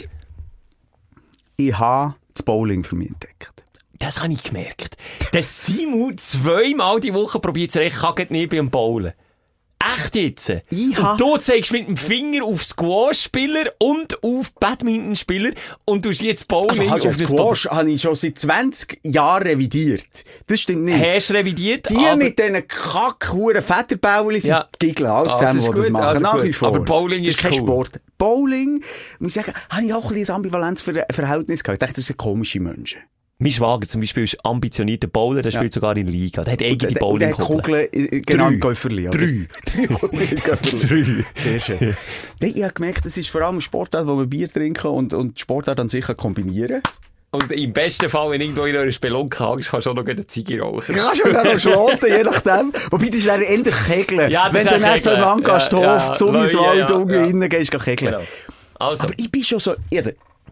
[1.57, 3.53] ich habe das Bowling für mich entdeckt.
[3.99, 4.96] Das habe ich gemerkt.
[5.32, 9.12] Der Simu zweimal die Woche probiert es recht, kann nicht beim Bowlen.
[9.80, 10.49] Echt jetzt?
[10.70, 15.53] Ich Und du zeigst mit dem Finger auf Squash-Spieler und auf Badminton-Spieler
[15.84, 19.44] und du jetzt Bowling Also, hast auf das Squash habe ich schon seit 20 Jahren
[19.44, 20.03] revidiert.
[20.49, 20.99] Das stimmt nicht.
[21.03, 21.88] Hast du revidiert?
[21.90, 24.68] Die mit diesen kackhuren Fetterbäulen sind Ja.
[24.80, 25.11] Giggeln.
[25.11, 26.05] Alles Also zusammen, ist die das machen.
[26.07, 26.42] also Nach gut.
[26.44, 26.68] wie vor.
[26.68, 27.59] Aber Bowling das ist kein cool.
[27.59, 28.01] Sport.
[28.18, 28.82] Bowling,
[29.20, 31.76] muss ich sagen, habe ich auch ein bisschen Ambivalenzverhältnis gehabt.
[31.76, 33.01] Ich dachte, das sind komische Menschen.
[33.41, 36.43] Mein Schwager zum Beispiel ist ambitionierter Bowler, der spielt sogar in Liga.
[36.43, 37.62] Der hat eigene Bowling-Kugeln.
[37.62, 38.55] Kugeln, äh, genau Drei.
[38.55, 39.11] im oder?
[39.11, 39.49] Drei.
[40.89, 41.24] Drei.
[41.36, 41.97] Sehr schön.
[42.41, 45.14] Nein, ich habe gemerkt, das ist vor allem ein Sportart, wo man Bier trinken und,
[45.14, 46.82] und Sportart an sich kann kombinieren
[47.30, 50.26] Und im besten Fall, wenn irgendwo in einer Spelunke hängst, kannst du auch noch eine
[50.26, 50.97] Ziege rauchen.
[50.97, 52.72] Ja, schon gar noch schloten, je nachdem.
[52.91, 54.30] Wobei, das ist dann eher Kegeln.
[54.32, 55.22] Ja, das Wenn du dann so im Kegeln.
[55.22, 56.14] Angasthof, Ja, ja, ja.
[56.14, 57.24] Zunniswald, Ja, ja, unten ja.
[57.26, 58.14] innen gehst, geh kegeln.
[58.14, 58.24] Genau.
[58.80, 60.11] Also, Aber ich bin schon so, also,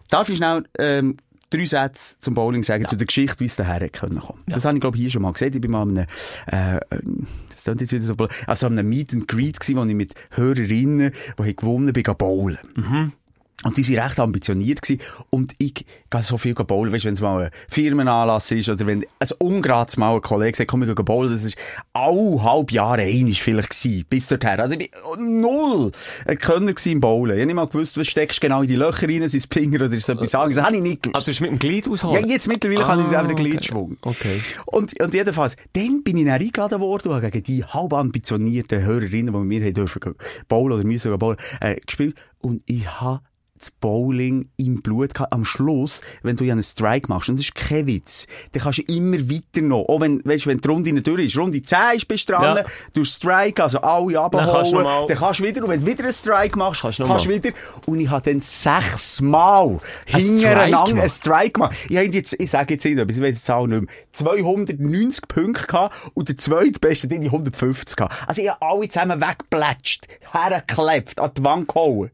[0.09, 1.16] darf ich schnell, ähm,
[1.51, 4.42] drei Sätze zum Bowling sagen, zu der Geschichte, wie es daher hätte können kommen.
[4.47, 5.55] Das habe ich, glaube ich, hier schon mal gesagt.
[5.55, 6.07] Ich bin mal an einem,
[6.47, 6.80] äh,
[7.51, 8.14] das klingt jetzt wieder so,
[8.47, 12.05] also an einem Meet and Greet gewesen, wo ich mit Hörerinnen, die haben gewonnen, bin
[12.16, 12.59] bowlen.
[13.65, 15.01] Und die waren recht ambitioniert gewesen.
[15.31, 19.05] Und ich gehe so viel bowlen, weißt, wenn es mal ein Firmenanlass ist, oder wenn,
[19.19, 21.57] also ungerades mal ein Kollege sagt, komm, ich gehe bowlen, das ist
[21.95, 24.61] alle halb Jahre einisch vielleicht gewesen, bis dorthin.
[24.61, 25.91] Also ich bin null
[26.27, 27.33] ein Könner gewesen im Bowlen.
[27.33, 29.47] Ich habe nicht mal gewusst, was steckst du genau in die Löcher rein, sind es
[29.47, 30.57] Pinger oder ist etwas anderes.
[30.57, 31.17] Das habe ich nicht gewusst.
[31.17, 32.29] also, du hast mit dem Glied Ja, ausholen?
[32.29, 33.43] jetzt mittlerweile kann ich Ah, auch den okay.
[33.43, 33.97] Gliedschwung.
[34.03, 34.41] Okay.
[34.67, 38.83] Und, und jedenfalls, dann bin ich dann eingeladen worden und habe gegen die halb ambitionierten
[38.85, 40.15] Hörerinnen, die mit mir haben dürfen
[40.47, 42.15] bowlen oder müssen bowlen, äh, gespielt.
[42.43, 43.21] Und ich habe
[43.59, 45.33] das Bowling im Blut gehabt.
[45.33, 48.79] Am Schluss, wenn du ja einen Strike machst, und das ist kein Witz, dann kannst
[48.79, 51.79] du immer weiter noch, auch wenn, weißt, wenn die Runde nicht durch ist, Runde 10
[51.97, 52.65] ist, bist du dran, Ja.
[52.93, 55.87] du Strike, also alle abholen, kannst du mal- dann kannst du wieder, und wenn du
[55.87, 57.51] wieder einen Strike machst, Kannst kannst du wieder,
[57.87, 59.79] und ich habe dann sechsmal
[60.13, 61.77] Ein hintereinander einen Strike gemacht.
[61.89, 65.95] Ich jetzt, ich sage jetzt nicht, ich weiß jetzt auch nicht mehr, 290 Punkte gehabt
[66.15, 68.15] und der zweitbeste, den ich 150 gehabt.
[68.27, 72.11] Also ich habe alle zusammen weggeplätscht, hergeklebt, an die Wand gehauen.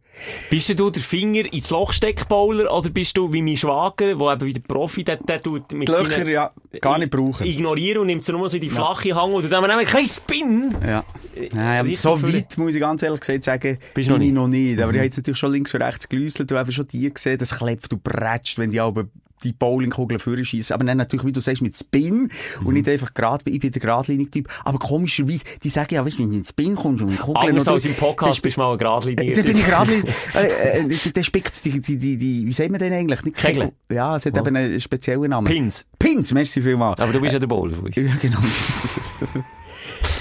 [0.50, 4.32] Bist du der Finger ins Loch steck Bowler oder bist du wie mein Schwager, der
[4.32, 7.46] eben wie der Profi, der, der tut mit Die Löcher, ja, gar nicht brauchen.
[7.46, 9.86] Ignorieren und nimmt so nur so in die flache Hang oder dann haben wir einen
[9.86, 10.74] kleinen Spin.
[10.86, 11.04] Ja.
[11.52, 14.34] Nein, aber so weit, muss ich ganz ehrlich gesagt sagen, Bist du noch bin ich
[14.34, 14.80] noch nicht.
[14.80, 17.38] Aber ich habe jetzt natürlich schon links und rechts gelüsselt und einfach schon die gesehen,
[17.38, 19.06] das klebt und prätscht, wenn die aber
[19.42, 20.74] die Bowlingkugeln vorschießen.
[20.74, 22.28] Aber dann natürlich, wie du sagst, mit Spin
[22.64, 24.48] und nicht einfach gerade, ich bin der Geradlinig-Typ.
[24.64, 27.20] Aber komischerweise, die sagen ja, weißt du, wenn du in den Spin kommst und mit
[27.20, 29.34] Kugeln Anders und als im Podcast bist du mal ein Gradlinier.
[29.34, 29.92] Da bin ich gerade,
[30.34, 33.22] äh, äh, der spickt die, die, die, die, wie sagt man denn eigentlich?
[33.24, 33.72] Nicht Kegeln.
[33.90, 35.46] Ja, es hat eben einen speziellen Namen.
[35.46, 35.84] Pins.
[35.98, 37.00] Pins, merci vielmals.
[37.00, 37.76] Aber du bist ja der Bowler.
[37.76, 37.90] Fuß.
[38.02, 38.38] Ja, genau.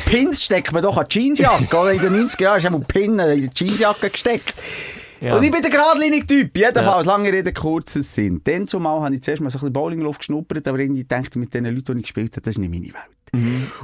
[0.05, 1.77] Pins steckt man doch an die Jeansjacke.
[1.77, 1.93] Oder?
[1.93, 4.53] In den 90er Jahren ist einmal Pin in die Jeansjacke gesteckt.
[5.21, 5.35] Ja.
[5.35, 6.57] Und ich bin der Geradlinig-Typ.
[6.57, 8.41] Jedenfalls, lange Rede, kurzer Sinn.
[8.43, 11.53] Dann zumal habe ich zuerst mal so ein bisschen Bowlingluft geschnuppert, aber irgendwie dachte mit
[11.53, 13.21] den Leuten, die ich gespielt habe, das ist nicht meine Welt.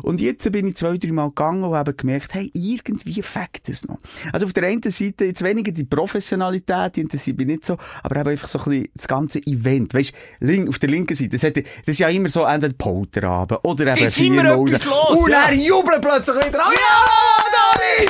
[0.01, 3.87] Und jetzt bin ich zwei, drei Mal gegangen und habe gemerkt, hey, irgendwie fängt es
[3.87, 3.99] noch.
[4.33, 8.17] Also auf der einen Seite jetzt weniger die Professionalität, die interessiert mich nicht so, aber
[8.17, 9.93] eben einfach so ein bisschen das ganze Event.
[9.93, 10.11] Weißt
[10.41, 13.95] link, auf der linken Seite, das, hat, das ist ja immer so entweder Polterabend oder
[13.95, 15.47] eben Ist immer etwas los, Und ja.
[15.47, 17.26] dann jubeln plötzlich wieder, oh ja,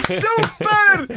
[0.07, 1.15] Super!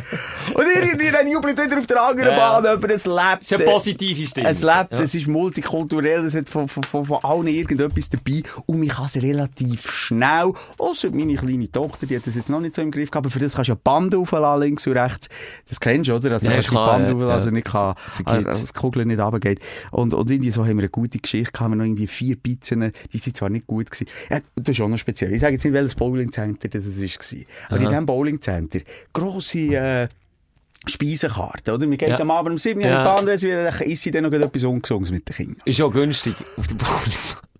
[0.54, 2.60] und irgendwie dann jubelt wieder auf der anderen Ja.
[2.60, 3.40] Bahn über ein Lab.
[3.40, 4.50] Das ist eine positive Stimmung.
[4.50, 8.78] Es lebt, es ist multikulturell, es hat von, von, von, von allen irgendetwas dabei und
[8.80, 12.74] man kann es relativ schnell, außer meine kleine Tochter, die hat das jetzt noch nicht
[12.74, 15.28] so im Griff gehabt, aber für das kannst du ja Band aufladen, links und rechts.
[15.68, 16.32] Das kennst du, oder?
[16.32, 17.52] Also Ja, kannst du die klar, Band ja, aufladen, also ja.
[17.52, 18.46] nicht kann, Vergeht's.
[18.46, 19.60] also das Kugel nicht runtergeht.
[19.90, 22.36] Und, und irgendwie so haben wir eine gute Geschichte gehabt, wir haben noch irgendwie vier
[22.36, 24.06] Pizzen, die sind zwar nicht gut gewesen.
[24.30, 25.32] Ja, das ist auch noch speziell.
[25.32, 27.38] Ich sage jetzt nicht, welches Bowling-Center das war.
[27.68, 28.59] Aber in diesem Bowling-Center,
[29.12, 30.08] grosse, äh,
[30.86, 31.88] Speisekarte, oder?
[31.90, 32.18] Wir gehen Ja.
[32.20, 32.92] am Abend um 7 Uhr Ja.
[32.92, 35.62] in die Bahn, dann isst sie dann noch etwas Ungesundes mit den Kindern.
[35.66, 37.18] Ist auch günstig auf der Bowling.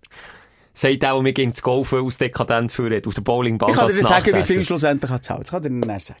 [0.73, 3.69] Sagt auch, wir gehen zu Golfen aus dekadent für auf der Bowlingbahn.
[3.71, 5.41] Ich kann dir sagen, wie viel schlussendlich hat zahlt.
[5.41, 6.19] Das kann ich dir dann sagen.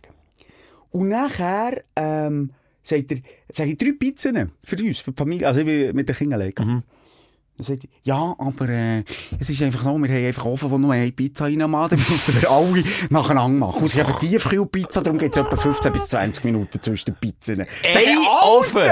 [0.91, 2.51] Und nachher, ähm,
[2.83, 3.17] sagt er,
[3.51, 6.41] sag ich, drei Pizzen für uns, für die Familie, also ich bin mit den Kindern
[6.41, 6.67] legen.
[6.67, 6.83] Mhm.
[7.57, 9.03] Dann sagt ja, aber äh,
[9.39, 12.41] es ist einfach so, wir haben einfach offen, wo nur eine Pizza reinmachen, dann müssen
[12.41, 13.79] wir alle nacheinander machen.
[13.79, 17.15] Und es ist eben Tiefkühlpizza, darum geht es etwa 15 bis 20 Minuten zwischen den
[17.15, 17.65] Pizzen.
[17.83, 18.89] Ey, offen!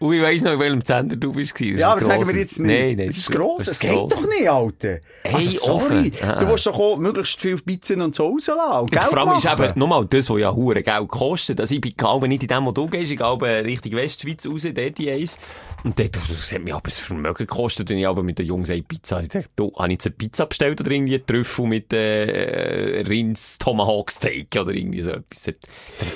[0.00, 1.60] Und ich weiss noch, in welchem Sender du bist.
[1.60, 2.80] Ja, aber sagen wir jetzt nicht.
[2.80, 3.08] Nein, nein.
[3.08, 3.68] das ist gross.
[3.68, 4.98] Es geht doch nicht, Alter.
[5.22, 6.10] Ey, also, sorry.
[6.22, 6.36] Ah.
[6.40, 9.78] Du willst doch auch möglichst viel Pizzen und so rauslassen und Vor allem ist eben,
[9.78, 11.60] nochmal, das, was ja hure Geld kostet.
[11.60, 13.10] Also ich bin glaube nicht in dem, wo du gehst.
[13.12, 15.38] Ich glaube Richtung Westschweiz raus, dort die eins.
[15.84, 17.90] Und dort, das hat mich aber das Vermögen gekostet.
[17.90, 20.14] Und ich aber mit den Jungs eine Pizza, ich dachte, du, habe ich jetzt eine
[20.14, 25.42] Pizza bestellt oder irgendwie Trüffel mit, äh, Rins Tomahawk Steak oder irgendwie so etwas.
[25.42, 25.56] Das hat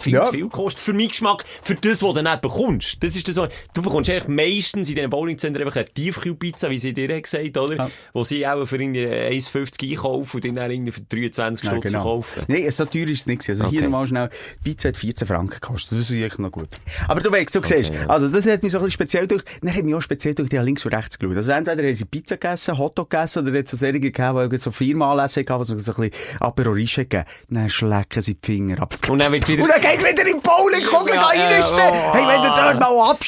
[0.00, 0.22] viel Ja.
[0.22, 0.80] zu viel gekostet.
[0.80, 3.02] Für meinen Geschmack, für das, was du dann bekommst.
[3.02, 6.78] Das ist das so, du bekommst eigentlich meistens in diesen Bowlingzentren einfach eine Tiefkühlpizza, wie
[6.78, 7.76] sie dir haben gesagt, oder?
[7.76, 7.90] Ja.
[8.12, 12.02] Wo sie auch für irgendwie 1,50 einkaufen und dann irgendwie für 23 Ja, Stutz genau.
[12.02, 12.42] verkaufen.
[12.48, 13.40] Nein, so teuer ist es nicht.
[13.40, 13.60] gewesen.
[13.60, 13.84] Also hier Okay.
[13.90, 14.30] nochmal schnell,
[14.62, 15.98] Pizza hat 14 Franken gekostet.
[15.98, 16.68] Das ist eigentlich noch gut.
[17.08, 19.74] Aber du weißt, du siehst, also das hat mich so ein bisschen speziell durch, dann
[19.74, 21.36] hat mich auch speziell durch die links und rechts geschaut.
[21.36, 24.70] Also entweder haben sie Pizza gegessen, Hotdog gegessen, oder hat so Serien gegeben, die so
[24.70, 26.10] Firmenanlässe hatten, die so ein bisschen
[26.40, 27.24] Apero Rische gegeben.
[27.50, 28.94] Dann schlecken sie die Finger ab.
[29.08, 29.62] Und dann wird wieder...
[29.64, 31.90] Und dann geht's wieder in die Bowling, guck Ja, da ja, reinstehen.
[31.92, 33.18] oh, hey, wenn du dort mal einen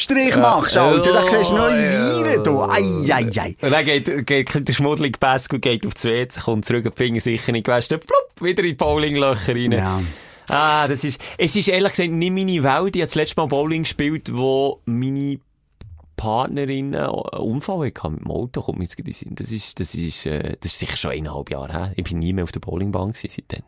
[0.45, 2.24] Abstrich machst, Alter, dann kriegst du neue.
[2.24, 2.62] Viren, du.
[2.62, 3.57] Ei, ei, ei.
[3.61, 5.18] Und dann geht, geht der schmuddelige
[5.53, 8.70] und geht auf die WC, kommt zurück, die Finger sicher nicht gewaschen, flupp, wieder in
[8.70, 9.72] die Bowlinglöcher rein.
[9.72, 10.03] Ja.
[10.49, 12.95] Ah, das ist, es ist ehrlich gesagt nicht meine Welt.
[12.97, 15.41] Ich habe das letzte Mal Bowling gespielt, wo meine
[16.16, 19.34] Partnerin einen Unfall hatte mit dem Auto, kommt mir jetzt gerade in Sinn.
[19.34, 21.93] Das ist, das ist, äh, das ist sicher schon eineinhalb Jahre her.
[21.97, 23.64] Ich bin nie mehr auf der Bowlingbahn gewesen seitdem.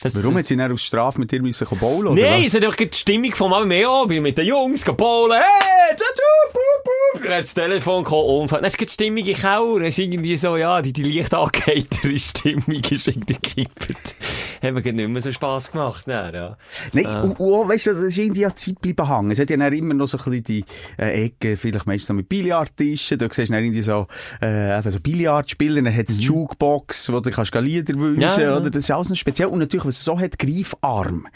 [0.00, 2.62] Das, Warum hat sie dann aus Strafe mit dir müssen bowlen, oder Nein, es hat
[2.62, 5.32] einfach die Stimmung von Mama mehr bin mit den Jungs gebowlen.
[5.40, 7.22] Hey, tschau, bup, bup.
[7.24, 8.46] Dann hat das Telefon gekommen.
[8.48, 9.74] Dann ist die Stimmung in Keller.
[9.74, 14.14] Dann ist irgendwie so, ja, die, die leicht angeheitere Stimmung ist irgendwie gekippt.
[14.62, 16.56] Hat mir nicht mehr so Spass gemacht, dann, ja.
[16.92, 17.20] Nein, Ah.
[17.22, 19.30] und, und, weißt du, das ist irgendwie an Zeit bleiben hängen.
[19.32, 20.64] Es hat ja dann immer noch so ein bisschen die
[20.98, 24.06] äh, Ecke, vielleicht meistens noch mit Billardtischen, da siehst du dann irgendwie so,
[24.40, 28.20] äh, so Billardspielen, dann hat es die Jukebox, wo du kannst Lieder wünschen, Mhm.
[28.20, 28.56] Ja, ja.
[28.58, 28.70] oder?
[28.70, 29.48] Das ist alles noch speziell.
[29.48, 31.26] Und natürlich, was so hat, Greifarm.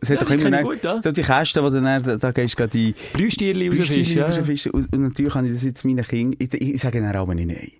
[0.00, 1.00] Es hat Ja, doch immer ich dann- gut, ja.
[1.02, 4.26] so die Kästen, wo du dann, da, da gehst du gerade die Blüstierli rausfischen, ja.
[4.72, 7.34] Und, und natürlich habe ich das jetzt meinen Kindern, ich, ich, ich sage ihnen aber
[7.34, 7.70] nicht nein.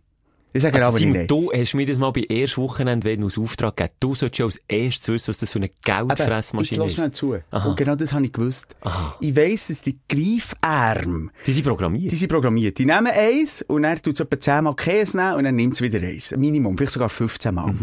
[0.52, 1.26] Ich sage Also, aber nicht Simon, nein.
[1.26, 3.94] du hast mir das mal bei erst Wochenende aus Auftrag gegeben.
[4.00, 6.94] Du solltest ja als erstes wissen, was das für eine Geldfressmaschine lass ist.
[6.94, 7.36] schnell zu.
[7.50, 7.68] Aha.
[7.68, 8.74] Und genau das habe ich gewusst.
[8.80, 9.16] Aha.
[9.20, 12.10] Ich weiss, dass die Greifarme, Die sind programmiert.
[12.10, 12.78] Die sind programmiert.
[12.78, 15.74] Die nehmen eins und dann tut es etwa 10 Mal Käse nehmen und dann nimmt
[15.74, 16.32] es wieder eins.
[16.32, 17.74] Ein Minimum, vielleicht sogar 15 Mal.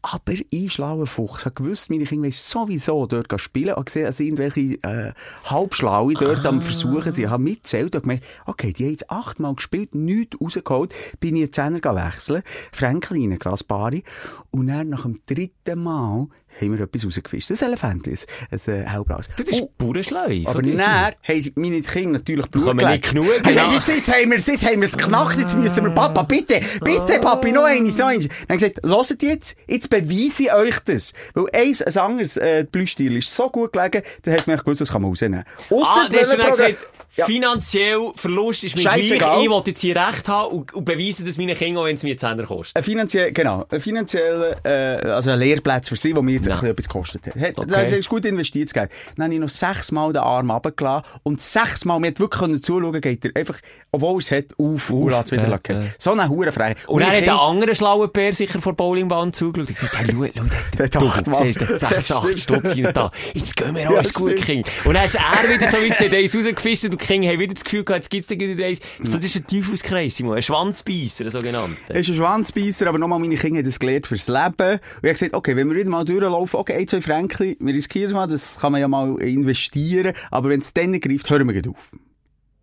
[0.00, 3.74] Aber ich, schlauer Fuchs, habe gewusst, meine Kinder wollen sowieso dort spielen.
[3.74, 5.12] Und gesehen, dass irgendwelche äh,
[5.44, 7.24] Halbschlaue dort am Versuchen sind.
[7.24, 11.42] Ich habe mitgezählt und gemerkt, okay, die haben jetzt achtmal gespielt, nichts rausgeholt, bin ich
[11.42, 12.42] einen Zehner wechseln,
[12.72, 14.04] Franklin in ein Glas Bari.
[14.50, 16.28] Und dann nach dem dritten Mal
[16.60, 17.50] haben wir etwas rausgefischt.
[17.50, 19.28] Das Elefant ist ein äh, hellblaues.
[19.36, 23.10] Das ist Oh, aber dann haben sie meine Kinder natürlich Blut Bekommen nicht geleckt.
[23.10, 23.72] genug, Hey, genau.
[23.72, 26.60] jetzt, jetzt haben wir es, jetzt haben wir es geknackt, jetzt müssen wir, Papa, bitte,
[26.84, 28.28] bitte, Papi, noch eins, noch eins.
[28.28, 31.12] Dann haben sie gesagt, hört jetzt, jetzt beweise ich euch das.
[31.34, 34.90] Weil eins, ein anderes, äh, Blühstil ist so gut gelegen, dann hat man gewusst, das
[34.92, 35.44] kann man rausnehmen.
[35.70, 36.76] Ausser, Ah, du hast wir gesagt,
[37.18, 37.26] Ja.
[37.26, 39.18] finanziell Verlust ist mir Scheißegal.
[39.18, 39.44] gleich.
[39.44, 42.02] Ich will jetzt hier Recht haben und, und beweisen, dass meine Kinder, auch wenn es
[42.02, 42.76] mir 10 kostet.
[42.76, 46.64] Ein finanziell, genau, ein finanzieller, äh, also ein Lehrplatz für sie, der mir jetzt ein
[46.64, 47.34] etwas gekostet hat.
[47.36, 47.98] hat Okay.
[47.98, 48.90] Ist gut investiert, Geld.
[49.16, 53.24] Dann habe ich noch sechsmal den Arm runtergelassen und sechsmal, mir hat wirklich zuschauen, geht
[53.24, 53.58] er einfach,
[53.90, 55.60] obwohl es hat, auf, und lässt es wieder.
[55.98, 56.76] So eine Hurenfrage.
[56.86, 59.98] Und dann meine hat der andere schlaue Bär sicher vor der Bowlingbahn zugeschaut und gesagt,
[59.98, 60.44] hey, schau, schau,
[60.78, 62.40] Der hat siehst, der hat Das 6, 8 stimmt.
[62.40, 63.10] Stutz rein da.
[63.34, 64.36] Jetzt gehen wir Ja, gut.
[64.36, 64.64] King.
[64.84, 67.64] Und dann er wieder so wie gesagt, er ist rausgefischt und Kinder haben wieder das
[67.64, 68.80] Gefühl gehabt, jetzt gibt's da wieder eins.
[69.00, 70.36] So, das ist ein Teufelskreis, Simon.
[70.36, 71.74] Ein Schwanzbeisser, ein sogenannter.
[71.88, 74.42] Er ist ein Schwanzbeisser, aber nochmal, meine Kinder haben das gelernt fürs Leben.
[74.42, 77.74] Und ich habe gesagt, okay, wenn wir wieder mal durchlaufen, okay, ein, zwei Franken, wir
[77.74, 81.48] riskieren es mal, das kann man ja mal investieren, aber wenn es dann greift, hören
[81.48, 81.92] wir auf.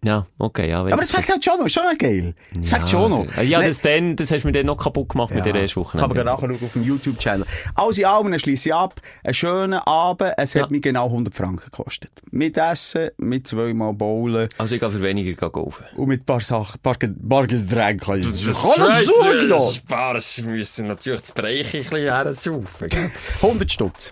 [0.06, 0.82] Ja, okay, ja.
[0.82, 2.36] Aber das fängt halt schon noch, schon noch geil.
[2.54, 3.26] Das fängt schon noch.
[3.42, 5.80] Ja, Nein, das, dann, das hast du mir dann noch kaputt gemacht mit der ersten
[5.82, 5.98] Woche.
[5.98, 7.46] Kann man nachher auf dem YouTube-Channel.
[7.74, 9.02] Also in allem schließe ich ab.
[9.24, 10.34] Einen schönen Abend.
[10.38, 10.68] Es hat Ja.
[10.70, 12.12] mich genau 100 Franken gekostet.
[12.30, 15.84] Mit Essen, mit zweimal Bowlen Also ich gehe für weniger kaufen.
[15.98, 16.96] und mit ein paar Sachen, paar,
[17.28, 18.18] paar Getränke.
[18.18, 18.32] Ich kann
[18.78, 19.72] das suchen noch.
[19.74, 22.90] Spaß, müssen natürlich das Bereich ein bisschen hersaufen.
[23.42, 24.12] 100 Stutz.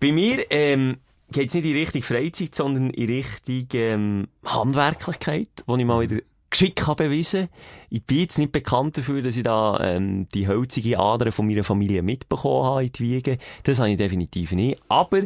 [0.00, 0.98] Bei mir ähm,
[1.32, 6.22] geht es nicht in Richtung Freizeit, sondern in Richtung ähm, Handwerklichkeit, wo ich mal wieder
[6.50, 7.48] Geschick habe bewiesen.
[7.90, 11.64] Ich bin jetzt nicht bekannt dafür, dass ich da ähm, die hölzige Ader von meiner
[11.64, 13.38] Familie mitbekommen habe in die Wiege.
[13.64, 14.80] Das habe ich definitiv nicht.
[14.88, 15.22] Aber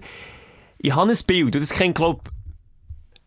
[0.79, 2.23] ich habe ein Bild, und das kennt, glaube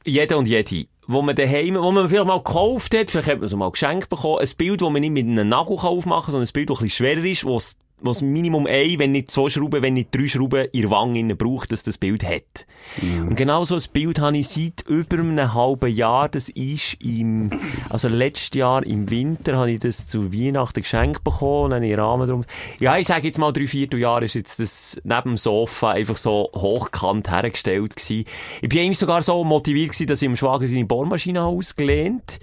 [0.03, 0.87] jeder und jede.
[1.07, 4.09] Wo man daheim, wo man vielleicht mal gekauft hat, vielleicht hat man es mal geschenkt
[4.09, 6.79] bekommen, ein Bild, das man nicht mit einem Nagel aufmachen kann, sondern ein Bild, das
[6.79, 10.13] ein bisschen schwerer ist, wo es was Minimum ein, wenn nicht zwei Schrauben, wenn nicht
[10.13, 12.65] drei Schrauben in der Wange innen braucht, dass das Bild hat.
[13.01, 16.29] Und genau so ein Bild habe ich seit über einem halben Jahr.
[16.29, 17.49] Das ist im,
[17.89, 21.93] also letztes Jahr im Winter habe ich das zu Weihnachten geschenkt bekommen, dann habe ich
[21.93, 22.43] einen Rahmen drum.
[22.79, 26.17] Ja, ich sage jetzt mal drei, vier Jahre ist jetzt das neben dem Sofa einfach
[26.17, 28.25] so hochkant hergestellt gewesen.
[28.61, 32.39] Ich bin eigentlich sogar so motiviert gewesen, dass ich im Schwager seine Bohrmaschine habe ausgelehnt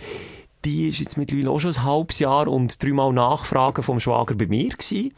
[0.64, 4.46] die ist jetzt mittlerweile auch schon ein halbes Jahr und dreimal Nachfragen vom Schwager bei
[4.46, 5.12] mir gewesen.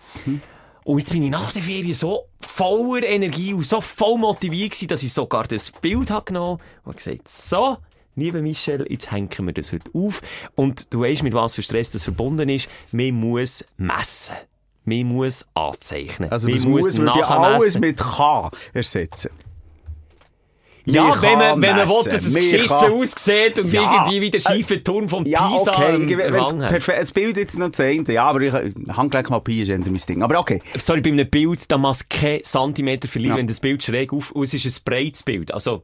[0.84, 4.88] Und jetzt bin ich nach der Ferien so voller Energie und so voll motiviert gewesen,
[4.88, 7.78] dass ich sogar das Bild habe genommen und gesagt, so,
[8.16, 10.20] lieber Michel, jetzt hängen wir das heute auf.
[10.54, 12.68] Und du weißt, mit was für Stress das verbunden ist.
[12.92, 14.36] Man muss messen.
[14.84, 16.30] Man muss anzeichnen.
[16.30, 19.30] Also man muss, ja alles mit K ersetzen.
[20.86, 24.30] Ja, wenn man, wenn man will, dass es geschissen kann- aussieht und Ja, irgendwie wie
[24.30, 28.12] der schiefe Turm vom Ja, Pisa okay, wenn's das Bild jetzt noch Ende.
[28.12, 28.52] Ja, aber ich,
[28.94, 30.22] Handgelenk mal Pi ist mein Ding.
[30.22, 30.60] Aber okay.
[30.76, 33.38] Sorry, bei einem Bild, da muss kein Zentimeter verlieren, Ja.
[33.38, 35.52] wenn das Bild schräg auf, es ist ein breites Bild.
[35.54, 35.82] Also,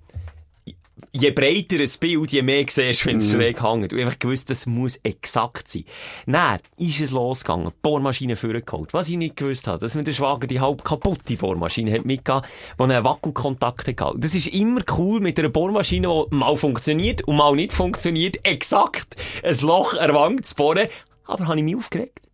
[1.13, 3.93] je breiter ein Bild, je mehr siehst wenn es schräg hängt.
[3.93, 5.85] Und einfach gewusst, das muss exakt sein.
[6.27, 8.93] Dann ist es losgegangen, die Bohrmaschine vorgeholt.
[8.93, 12.47] Was ich nicht gewusst habe, dass mir der Schwager die halb kaputte Bohrmaschine hat mitgegeben,
[12.79, 14.19] die einen Wackelkontakt hatte.
[14.19, 19.17] Das ist immer cool mit einer Bohrmaschine, die mal funktioniert und mal nicht funktioniert, exakt
[19.43, 20.89] ein Loch erwangt zu bohren.
[21.25, 22.30] Aber habe ich mich aufgeregt?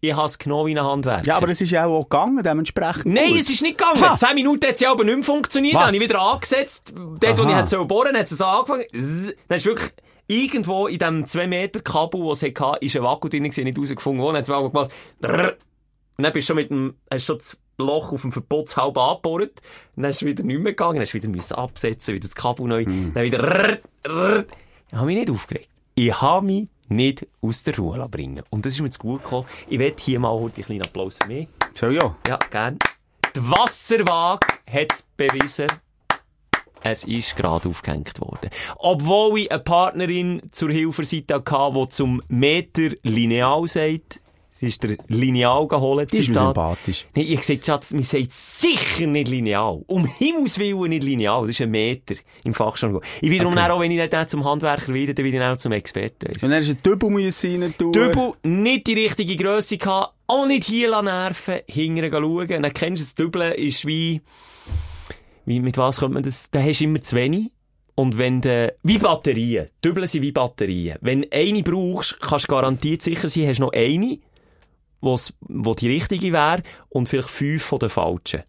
[0.00, 1.24] Ich habe es genommen wie ein Handwerker.
[1.24, 3.06] Ja, aber es ist ja auch gegangen, dementsprechend.
[3.14, 3.40] Nein, gut.
[3.40, 4.00] es ist nicht gegangen.
[4.00, 4.14] Ha!
[4.16, 5.74] Zehn Minuten hat sie aber nicht mehr funktioniert.
[5.74, 5.80] Was?
[5.80, 6.92] Dann habe ich wieder angesetzt.
[6.94, 7.50] Dort, wo Aha.
[7.50, 8.84] ich hätte sollen bohren, hat es so angefangen.
[8.92, 9.34] Zzz.
[9.48, 9.92] Dann ist wirklich
[10.26, 13.78] irgendwo in dem 2 Meter Kabel, das es hatte, ist ein Wackel drin gewesen, nicht
[13.78, 14.22] rausgefunden.
[14.22, 14.90] Wo, dann hat es einmal gemacht.
[15.20, 15.56] Drrr.
[16.18, 18.96] Und dann bist du schon mit dem, hast schon das Loch auf dem Verputz halb
[18.96, 19.60] angebohrt.
[19.96, 20.94] Und dann ist es wieder nicht mehr gegangen.
[20.94, 22.84] Dann hast du wieder müssen absetzen, wieder das Kabel neu.
[22.84, 23.12] Hm.
[23.14, 23.78] Dann wieder rrr,
[24.08, 24.44] rrr.
[24.88, 25.68] Ich habe mich nicht aufgeregt.
[25.94, 29.46] Ich habe mich nicht aus der Ruhe bringen Und das ist mir zu gut gekommen.
[29.68, 31.48] Ich werde hier mal heute einen kleinen Applaus für mich.
[31.74, 32.16] So, ja.
[32.26, 32.78] Ja, gern.
[33.34, 35.66] Die Wasserwaage hat es bewiesen.
[36.82, 38.50] Es ist gerade aufgehängt worden.
[38.76, 44.20] Obwohl ich eine Partnerin zur Hilferseite hatte, die zum Meter Lineal sagt.
[44.58, 46.10] Sie ist der Lineal geholt.
[46.12, 47.06] Die ist mir sympathisch.
[47.14, 49.82] Nee, ich gesagt, Schatz, mir sagt sicher nicht lineal.
[49.86, 51.42] Um Himmels Willen nicht lineal.
[51.42, 53.02] Das ist ein Meter im Fachjargon.
[53.20, 53.70] Ich wiederum Okay.
[53.70, 56.28] auch, wenn ich dann zum Handwerker werde, dann werde ich auch zum Experten.
[56.28, 56.46] weisst du.
[56.46, 57.92] Und dann ist ein Dübel rein tun.
[57.92, 62.40] Dübel nicht die richtige Grösse gehabt, auch nicht hier nerven, hinterher schauen.
[62.40, 64.22] Und dann kennst du das Dübeln ist wie,
[65.44, 67.50] wie, mit was könnte man das, da hast du immer zu wenig.
[67.94, 69.68] Und wenn du, wie Batterien.
[69.82, 70.96] Dübeln sind wie Batterien.
[71.00, 74.18] Wenn du eine brauchst, kannst du garantiert sicher sein, hast du noch eine,
[75.00, 78.42] wo's, wo die richtige wäre, und vielleicht fünf von den falschen.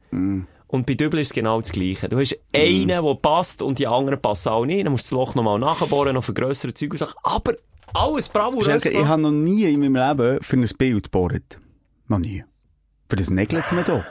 [0.69, 2.09] Und bei Dübeln ist es genau das Gleiche.
[2.09, 4.85] Du hast einen, der passt und die anderen passen auch nicht.
[4.85, 7.15] Dann musst du das Loch nochmal nachbohren, noch vergrössern, Zeug und Sachen.
[7.23, 7.53] Aber
[7.93, 11.57] alles bravo, Schelke, ich habe noch nie in meinem Leben für ein Bild gebohrt.
[12.07, 12.43] Noch nie.
[13.09, 14.03] Für das nägelt man doch.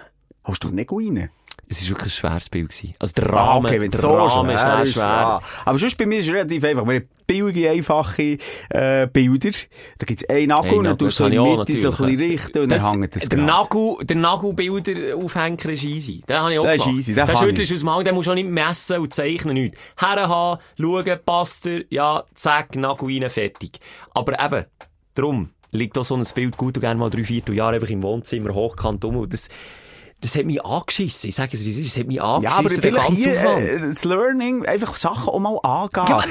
[0.45, 1.30] Hast du doch Nägel rein?
[1.68, 2.70] Es war wirklich ein schweres Bild.
[2.70, 2.95] Gewesen.
[2.99, 4.93] Also der Ah, Rahmen, okay, wenn der so Rahmen schwer ist.
[4.93, 5.03] schwer.
[5.03, 5.43] Ja.
[5.64, 6.87] Aber sonst bei mir ist es relativ einfach.
[6.87, 8.39] Wir haben billige, einfache
[8.70, 9.51] äh, Bilder.
[9.99, 12.18] Da gibt es einen und dann tust du das in die Mitte so ein bisschen
[12.18, 13.39] richten und dann hängt das der.
[13.39, 16.22] Nagel, der Nagelbilder-Aufhänger ist easy.
[16.29, 16.99] Den habe ich auch ist gemacht.
[16.99, 19.14] easy, den Den schüttelst du aus dem Hang, den musst du auch nicht messen und
[19.14, 19.79] zeichnen, nichts.
[19.97, 23.79] Herrenhaben, schauen, passt er, ja, zack, Nagel rein, fertig.
[24.14, 24.64] Aber eben,
[25.14, 28.03] drum liegt auch so ein Bild gut und gerne mal drei, vier Jahre einfach im
[28.03, 29.16] Wohnzimmer hochkant um.
[29.16, 29.49] Und das,
[30.27, 31.29] das hat mich angeschissen.
[31.29, 31.87] Ich sage es, wie es ist.
[31.87, 35.57] Es hat mich Ja, aber angeschissen, vielleicht hier äh, das Learning, einfach Sachen auch mal
[35.62, 36.05] angehen.
[36.09, 36.24] Ja.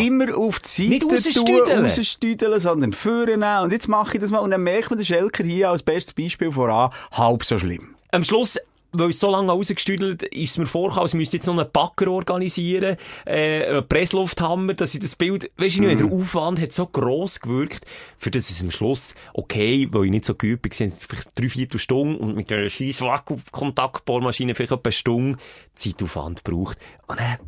[0.00, 1.84] Nicht immer auf die Nicht Seite rausstüdeln.
[1.84, 3.62] rausstüdeln, sondern vornehmen.
[3.62, 4.40] Und jetzt mache ich das mal.
[4.40, 7.94] Und dann merkt man den Schelker hier als bestes Beispiel voran, halb so schlimm.
[8.10, 8.58] am Schluss,
[8.92, 12.10] weil es so lange rausgestüdelt ist mir vorgekommen, als müsste ich jetzt noch einen Backer
[12.10, 16.86] organisieren, äh, einen Presslufthammer, dass ich das Bild, weisst du nicht, der Aufwand hat so
[16.86, 17.84] gross gewirkt,
[18.18, 21.48] für das es am Schluss, okay, weil ich nicht so geübt bin, sind vielleicht drei,
[21.48, 23.02] vier Stunden und mit der scheiß
[23.50, 25.38] Kontaktbohrmaschine vielleicht etwa eine Stunde
[25.74, 26.78] Zeitaufwand braucht.
[27.06, 27.38] Und dann,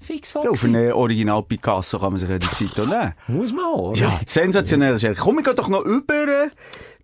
[0.00, 3.14] fix Ja, auf einen Original Picasso kann man sich ja die Zeit auch nehmen.
[3.28, 4.00] Muss man auch, oder?
[4.00, 5.20] Ja, sensationell, Schelker.
[5.22, 6.50] Komm, wir gehen doch noch über äh,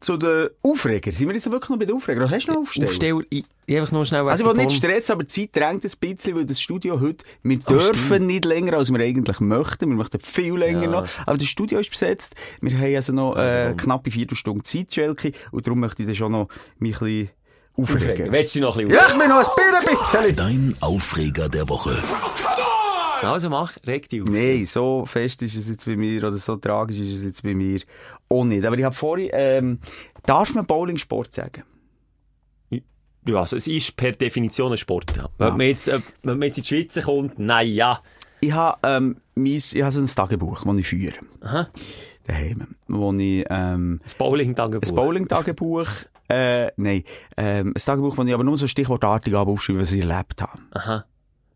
[0.02, 1.14] zu den Aufregern.
[1.14, 2.30] Sind wir jetzt wirklich noch bei den Aufregern?
[2.30, 2.88] Hast du noch Aufsteller?
[2.88, 5.84] Aufsteller, ich, ich einfach noch schnell Also ich will nicht stressen, aber die Zeit drängt
[5.84, 9.88] ein bisschen, weil das Studio heute, wir Oh, dürfen nicht länger, als wir eigentlich möchten.
[9.88, 10.90] Wir möchten viel länger Ja.
[10.90, 11.06] noch.
[11.26, 12.34] Aber das Studio ist besetzt.
[12.60, 15.32] Wir haben also noch äh, knappe Viertelstunde Zeit, Schelke.
[15.50, 16.48] Und darum möchte ich dann schon noch
[16.78, 17.30] mich ein bisschen
[17.76, 18.12] Aufreger.
[18.12, 18.32] aufregen.
[18.32, 20.36] Willst du noch ein bisschen Ja, ich bin noch ein bisschen.
[20.36, 21.96] Dein Aufreger der Woche.
[23.30, 24.28] Also mach, reg dich auf.
[24.28, 27.54] Nein, so fest ist es jetzt bei mir, oder so tragisch ist es jetzt bei
[27.54, 27.80] mir
[28.28, 28.64] auch nicht.
[28.64, 29.78] Aber ich habe vorhin, ähm,
[30.24, 31.64] darf man Bowling-Sport sagen?
[33.24, 35.16] Ja, also es ist per Definition ein Sport.
[35.16, 35.22] Ja.
[35.22, 35.30] Ja.
[35.38, 38.00] Wenn, man jetzt, äh, wenn man jetzt in die Schweiz kommt, nein, ja.
[38.40, 41.14] ich habe, ähm, mein, ich habe so ein Tagebuch, das ich führe.
[41.40, 41.68] Aha.
[42.26, 42.74] Daheim.
[42.88, 44.88] Wo ich, ähm, Das Bowling-Tagebuch.
[44.88, 45.86] ein Bowling-Tagebuch,
[46.28, 47.04] äh, nein,
[47.36, 50.58] ähm, ein Tagebuch, wo ich aber nur so stichwortartig aufschreibe, was ich erlebt habe.
[50.72, 51.04] Aha.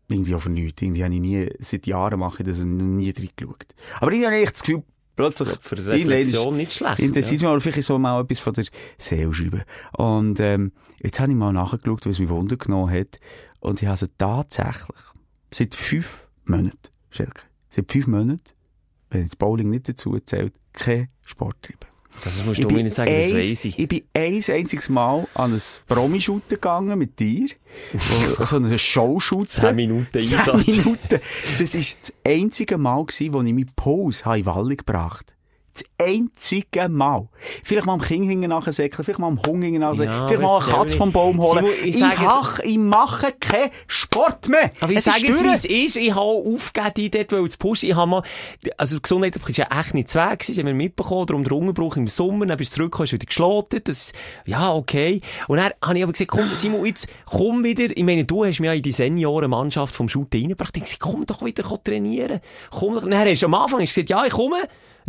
[0.09, 0.81] Irgendwie auch für nichts.
[0.81, 3.65] Irgendwie habe ich nie, seit Jahren mache ich das nie reingeschaut.
[3.99, 4.83] Aber ich habe echt das Gefühl,
[5.15, 6.99] plötzlich, Für Reflexion nicht schlecht.
[6.99, 8.65] Intensiv mal vielleicht so mal etwas von der
[8.97, 9.63] Seele schreiben.
[9.97, 13.19] Und, ähm, jetzt habe ich mal nachgeschaut, was mich Wunder genommen hat.
[13.59, 14.97] Und ich habe sie tatsächlich
[15.51, 16.77] seit fünf Monaten,
[17.09, 18.41] Schelke, seit fünf Monaten,
[19.09, 21.96] wenn jetzt Bowling nicht dazu zählt, kein Sport treiben.
[22.23, 23.77] Das musst du mir nicht sagen, das eins- weiss ich.
[23.79, 27.47] Ich bin ein einziges Mal an ein Promi-Shooten gegangen mit dir.
[28.45, 29.47] So eine Show-Shooten.
[29.49, 30.67] Zehn Minuten Zehn Einsatz.
[30.67, 31.19] Minuten.
[31.59, 35.33] Das war das einzige Mal, gewesen, wo ich meine Pause habe in Walle gebracht
[35.77, 37.27] Das einzige Mal.
[37.63, 40.57] Vielleicht mal am Kind hinten nachsäckeln, vielleicht mal am Hund hinten nachsäckeln, Ja, vielleicht mal
[40.57, 41.11] eine ich Katze vom.
[41.11, 41.65] Baum holen.
[41.65, 44.71] Simon, ich ich, mach, ich mache keinen Sport mehr.
[44.81, 45.95] Aber ich sage es, wie es ist.
[45.97, 47.89] Ich habe aufgegeben, dort zu pushen.
[47.89, 48.23] Ich habe mal,
[48.77, 50.53] also Gesundheit war ja echt nicht weg gewesen.
[50.53, 53.87] Sie haben mir mitbekommen, darum der Unterbruch im Sommer, dann bist du zurückgekommen, wieder geschlotet.
[53.87, 54.13] Das,
[54.45, 55.21] ja, okay.
[55.47, 57.95] Und dann habe ich aber gesagt, komm, Simon, jetzt komm wieder.
[57.95, 60.75] Ich meine, du hast mich ja in die Seniorenmannschaft vom Shooten reingebracht.
[60.75, 62.39] Ich habe gesagt, komm doch wieder trainieren.
[62.71, 63.07] Komm doch.
[63.07, 64.57] Dann hast du am Anfang gesagt, ja, ich komme.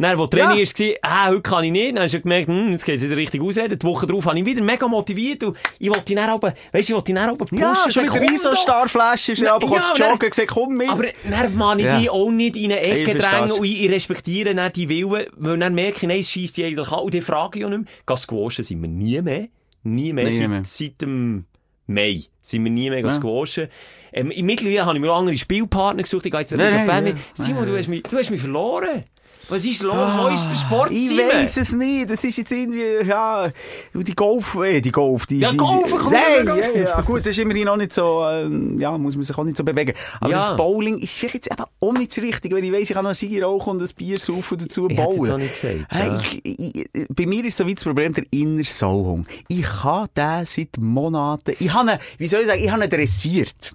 [0.00, 0.64] Dann, wo Training Ja.
[0.64, 1.96] war, ah, heute kann ich nicht.
[1.96, 3.76] Dann hast du gemerkt, hm, jetzt geht's wieder richtig ausreden.
[3.78, 5.42] Die Woche drauf habe ich wieder mega motiviert.
[5.42, 7.58] Und ich wollte ihn dann aber, weißt du, ich wollte ihn dann aber pushen.
[7.58, 8.62] Ja, schon mit der komm Riso doch.
[8.62, 10.88] Starflasche ist er aber ja, kurz dann- joggen gesagt, komm mit.
[10.88, 11.98] Aber dann mag ich Ja.
[12.00, 15.58] die auch nicht in eine Ecke drängen und ich, ich respektiere dann die Willen, weil
[15.58, 17.00] dann merke ich, nein, es scheisst die eigentlich an.
[17.00, 17.88] Und die frage ich auch nicht mehr.
[18.06, 19.48] Gasquaschen sind wir nie mehr.
[19.82, 20.24] Nie mehr.
[20.26, 20.62] Nie seit, mehr.
[20.64, 21.44] seit dem
[21.88, 23.08] Mai sind wir nie mehr Ja.
[23.08, 23.66] Gasquaschen.
[24.12, 26.24] Ähm, Mittlerweile habe ich mir andere Spielpartner gesucht.
[26.26, 27.06] Ich gehe jetzt nicht nein, Bern.
[27.08, 27.12] ja.
[27.34, 29.04] Simon, du hast mich, du hast mich verloren.
[29.50, 29.96] Was ist los?
[29.96, 32.10] Wo ist der Sport, Ah, Ich weiss es nicht.
[32.10, 33.50] Das ist jetzt irgendwie, ja,
[33.94, 37.28] die Golf, äh, die Golf, die, Ja, die, Golf, komm, Nein, ja, ja, gut, das
[37.28, 39.94] ist immerhin noch nicht so, ähm, ja, muss man sich auch nicht so bewegen.
[40.20, 40.38] Aber Ja.
[40.38, 43.04] das Bowling ist vielleicht jetzt eben auch nicht so richtig, wenn ich weiss, ich kann
[43.04, 45.30] noch ein Sigi rauchen und ein Bier saufen dazu Ich bauen.
[45.30, 46.20] auch nicht gesagt, ja.
[46.20, 48.24] ich, ich, bei mir ist so wie das Problem der
[48.64, 49.26] Sauhung.
[49.48, 52.90] Ich habe den seit Monaten, ich habe ihn, wie soll ich sagen, ich habe ihn
[52.90, 53.74] dressiert.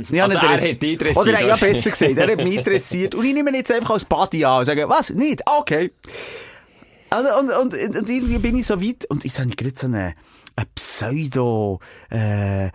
[0.00, 3.14] Ich habe Also er hat dich dressiert, Oder, ja, besser gesagt, er hat mich dressiert.
[3.14, 5.10] Und ich nehme ihn jetzt einfach als Buddy an und sage, was?
[5.10, 5.46] Nicht?
[5.46, 5.92] Ah, Okay.
[7.10, 9.86] Also, und, und, und irgendwie bin ich so weit, und jetzt habe ich gerade so
[9.86, 10.14] einen,
[10.56, 11.78] einen Pseudo,
[12.08, 12.70] äh,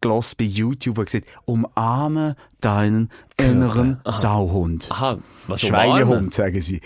[0.00, 4.88] gelost bei YouTube, der gesagt umarme deinen inneren Sauhund.
[4.92, 5.18] Aha,
[5.48, 6.80] was Schweinehund, sagen sie.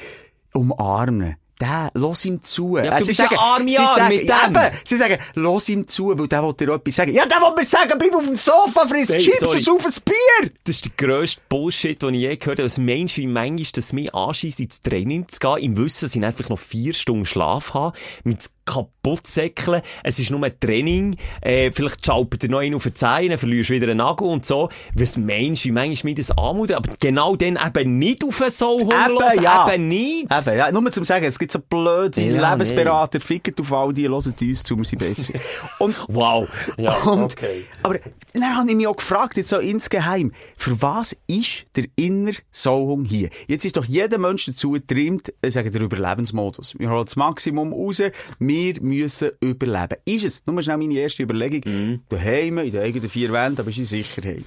[0.54, 1.36] Umarmen.
[1.60, 2.78] Der, los ihm zu.
[2.78, 4.56] Ja, Äh, sie ja arme sie sagen, mit ja, dem.
[4.56, 7.14] eben, sie sagen, los ihm zu, weil der will dir etwas sagen.
[7.14, 9.58] Ja, der will mir sagen, bleib auf dem Sofa, friss Hey, Chips sorry.
[9.58, 10.50] und sauf ein Bier.
[10.64, 12.70] Das ist der grösste Bullshit, den ich je gehört habe.
[12.80, 16.24] Meinst du, wie manchmal, dass mich anschießt, ins Training zu gehen, im Wissen, dass ich
[16.24, 19.82] einfach noch vier Stunden Schlaf habe, mit kaputt säckeln.
[20.04, 21.16] Es ist nur ein Training.
[21.40, 24.46] Äh, vielleicht schalpert er noch einen auf den Zehen, dann verlierst wieder einen Nagel und
[24.46, 24.68] so.
[24.94, 26.76] Was meinst du, wie manchmal mich das anmutet?
[26.76, 29.34] Aber genau dann eben nicht auf einen Sauhunger Eben, los.
[29.42, 29.72] ja.
[29.74, 30.26] Eben nicht.
[30.32, 34.02] Eben, ja, nur zum sagen, es gibt so blöde Ja, Lebensberater, ficken auf all die,
[34.02, 35.34] hören uns zu, wir sind besser.
[35.78, 36.48] Und, Wow.
[36.76, 37.64] Ja, und, okay.
[37.82, 37.98] aber
[38.32, 43.04] dann habe ich mich auch gefragt, jetzt so insgeheim, für was ist der inner Sauhung
[43.04, 43.30] hier?
[43.48, 46.78] Jetzt ist doch jeder Mensch dazu getrimmt, äh, sagen der Überlebensmodus.
[46.78, 48.00] Wir holen das Maximum raus,
[48.38, 49.96] wir müssen überleben.
[50.04, 50.46] Ist es?
[50.46, 51.62] Nur schnell meine erste Überlegung.
[51.64, 52.00] Mhm.
[52.08, 54.44] Daheim, in den eigenen vier Wänden, da bist du in Sicherheit.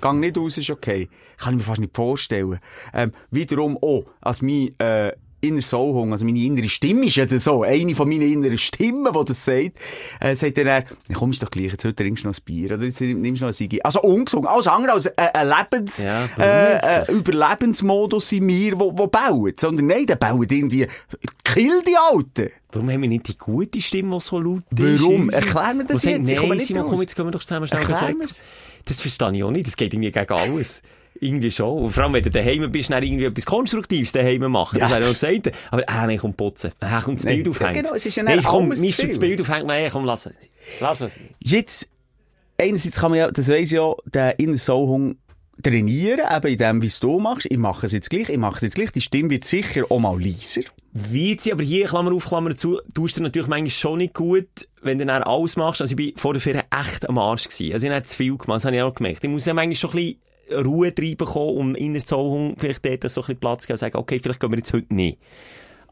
[0.00, 1.08] Gang nicht raus, ist okay.
[1.36, 2.58] Kann ich mir fast nicht vorstellen.
[2.94, 7.62] Ähm, wiederum auch, als mein, äh, inner Soulhunger, also meine innere Stimme ist ja so,
[7.62, 9.72] eine von meinen inneren Stimmen, die das sagt,
[10.20, 12.42] äh, sagt er dann, ja, komm, ist doch gleich, jetzt heute trinkst du noch ein
[12.44, 13.80] Bier, oder jetzt nimmst du noch ein Sigi.
[13.82, 18.96] Also ungesund, alles andere als äh, ein Lebens, Ja, äh, äh, Überlebensmodus in mir, wo,
[18.96, 19.52] wo bauen.
[19.58, 20.86] Sondern nein, der baut irgendwie,
[21.44, 22.50] kill die Alten.
[22.72, 25.02] Warum haben wir nicht die gute Stimme, die so laut ist?
[25.02, 25.30] Warum?
[25.30, 26.90] Erklär mir das sagt, jetzt, ich komme Nein, nicht Simon, raus.
[26.92, 28.14] komm, jetzt können wir doch zusammen schnell Erklär.
[28.84, 29.66] Das verstehe ich auch nicht.
[29.66, 30.82] Das geht irgendwie gegen alles.
[31.22, 31.84] Irgendwie schon.
[31.84, 34.78] Und vor allem, wenn du daheim bist, dann irgendwie etwas Konstruktives daheim machen.
[34.80, 34.96] Das Ja.
[34.96, 35.42] wäre noch das eine.
[35.70, 36.72] Aber, ah, nein, komm, putzen.
[36.80, 37.74] Ah, komm, das Bild aufhängen.
[37.74, 39.28] ja, genau, es ist ja nicht komm, alles misst zu du das viel.
[39.28, 39.66] Bild aufhängen?
[39.66, 40.32] Nein, komm, lass es.
[40.80, 41.20] Lass es.
[41.42, 41.88] Jetzt,
[42.58, 45.14] einerseits kann man ja, das weiss ja, den inneren Soulhunger
[45.62, 47.46] trainieren, eben in dem, wie es du machst.
[47.50, 48.92] Ich mache es jetzt gleich, ich mache es jetzt gleich.
[48.92, 50.62] Die Stimme wird sicher auch mal leiser.
[50.92, 54.48] Wird sie, aber hier, Klammer auf, Klammer zu, tust du natürlich manchmal schon nicht gut,
[54.82, 55.82] wenn du dann alles machst.
[55.82, 57.74] Also ich bin vor der Ferien echt am Arsch gewesen.
[57.74, 59.22] Also ich habe zu viel gemacht, das habe ich auch gemerkt.
[59.22, 60.18] Ich muss ja manchmal schon ein bisschen
[60.52, 63.78] Ruhe reinbekommen, um in der Zollung vielleicht dort so ein bisschen Platz zu geben und
[63.78, 65.18] sagen, okay, vielleicht gehen wir jetzt heute nicht.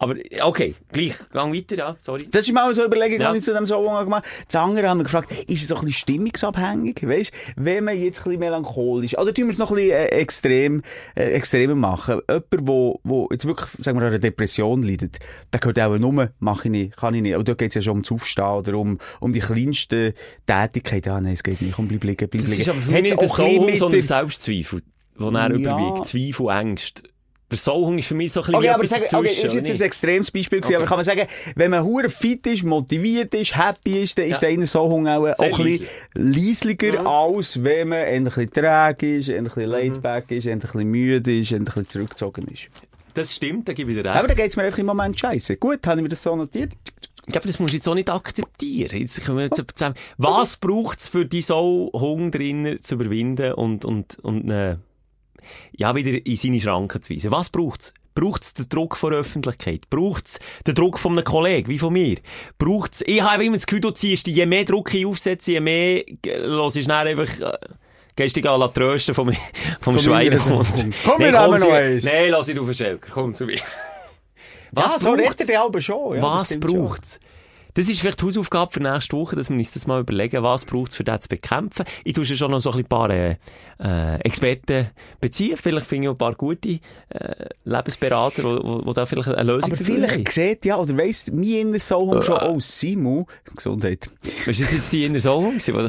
[0.00, 2.28] Aber, okay, gleich, gang weiter, ja, sorry.
[2.30, 3.32] Das ist mal so eine Überlegung, Ja.
[3.32, 4.44] die ich zu dem Song gemacht habe.
[4.46, 7.06] Das andere haben wir gefragt, ist es so ein bisschen stimmungsabhängig?
[7.06, 10.06] Weißt wenn man jetzt ein bisschen melancholisch, oder tun wir es noch ein bisschen äh,
[10.06, 10.82] extrem,
[11.16, 12.20] äh, extremer machen?
[12.28, 15.18] Jemand, wo, wo jetzt wirklich, sagen wir, an einer Depression leidet,
[15.52, 17.34] der gehört auch nur, mache ich nicht, kann ich nicht.
[17.34, 20.12] Aber dort geht es ja schon ums Aufstehen oder um, um die kleinsten
[20.46, 21.10] Tätigkeiten.
[21.10, 22.60] Ah, nein, es geht nicht, komm, bleib liegen, bleib Das liegen.
[22.62, 24.82] ist aber für mich nicht der auch mit sondern der- Selbstzweifel,
[25.18, 25.76] der dann Ja.
[25.78, 26.06] überwiegt.
[26.06, 27.02] Zweifel, Ängste.
[27.50, 29.70] Der Soulhung ist für mich so ein bisschen Okay, aber etwas sag, okay, ist jetzt
[29.70, 30.76] ein extremes Beispiel gewesen, Okay.
[30.76, 34.42] aber kann man sagen, wenn man hure fit ist, motiviert ist, happy ist, dann ist
[34.42, 34.50] Ja.
[34.54, 39.30] der Sohung auch, auch ein Sehr bisschen leislicher, als wenn man ein bisschen träge ist,
[39.30, 42.68] ein bisschen laid back ist, ein bisschen müde ist, ein bisschen zurückgezogen ist.
[43.14, 44.14] Das stimmt, da gebe ich dir recht.
[44.16, 45.56] Aber dann geht's mir einfach im Moment scheiße.
[45.56, 46.72] Gut, habe ich mir das so notiert.
[47.26, 48.98] Ich glaube, das musst du jetzt auch nicht akzeptieren.
[48.98, 49.96] Jetzt können wir jetzt zusammen.
[50.18, 54.76] Was braucht es für die Soulhung drinnen zu überwinden und, und, und, äh,
[55.76, 57.30] ja, wieder in seine Schranken zu weisen?
[57.30, 57.94] Was braucht es?
[58.14, 59.88] Braucht es den Druck von der Öffentlichkeit?
[59.90, 62.16] Braucht es den Druck von einem Kollegen, wie von mir?
[62.58, 65.60] Braucht es, ich habe immer das Gefühl, du ziehst, je mehr Druck ich aufsetze, je
[65.60, 66.02] mehr,
[66.42, 69.32] los ist dann einfach, äh, dich an trösten vom,
[69.80, 70.66] vom Schweinehund.
[71.04, 72.04] Komm, wir nehmen noch eins.
[72.04, 73.60] Nein, lass dich auf den Schelker, komm zu mir.
[74.72, 75.40] Was ja, so braucht's?
[75.40, 76.16] redet er aber schon.
[76.16, 76.98] Ja, was stimmt schon.
[77.78, 80.64] Das ist vielleicht die Hausaufgabe für nächste Woche, dass wir uns das mal überlegen, was
[80.64, 81.84] braucht's für das zu bekämpfen.
[82.02, 83.36] Ich tue schon noch so ein paar äh,
[83.78, 84.88] äh, Experten
[85.20, 85.56] beziehen.
[85.56, 86.80] Vielleicht finde ich auch ein paar gute äh,
[87.64, 90.08] Lebensberater, die wo, wo da vielleicht eine Lösung Aber dafür haben.
[90.08, 94.10] vielleicht sieht ja, oder weiss, mein innerer Sohung schon aus Simon, Gesundheit,
[94.46, 95.58] Ist das jetzt die in der Sohn?
[95.58, 95.88] gewesen, oder?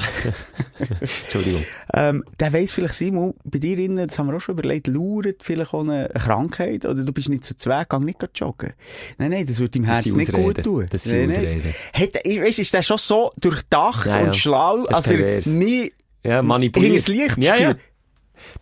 [1.24, 1.64] Entschuldigung.
[1.96, 5.42] Ähm, der weiss vielleicht, Simon, bei dir innen, das haben wir auch schon überlegt, lauert
[5.42, 8.74] vielleicht auch eine Krankheit oder du bist nicht so zweck, geh nicht joggen.
[9.18, 10.86] Nein, nein, das würde deinem Das Herz sind nicht gut tun.
[10.92, 11.30] Das sind nein.
[11.30, 11.74] Ausreden.
[11.94, 14.26] Hat, weisst, ist der schon so durchdacht Ja, ja.
[14.26, 15.46] und schlau, Das ist als pervers.
[15.48, 15.92] nie
[16.24, 17.08] Ja, manipuliert.
[17.08, 17.76] Licht ja, ja.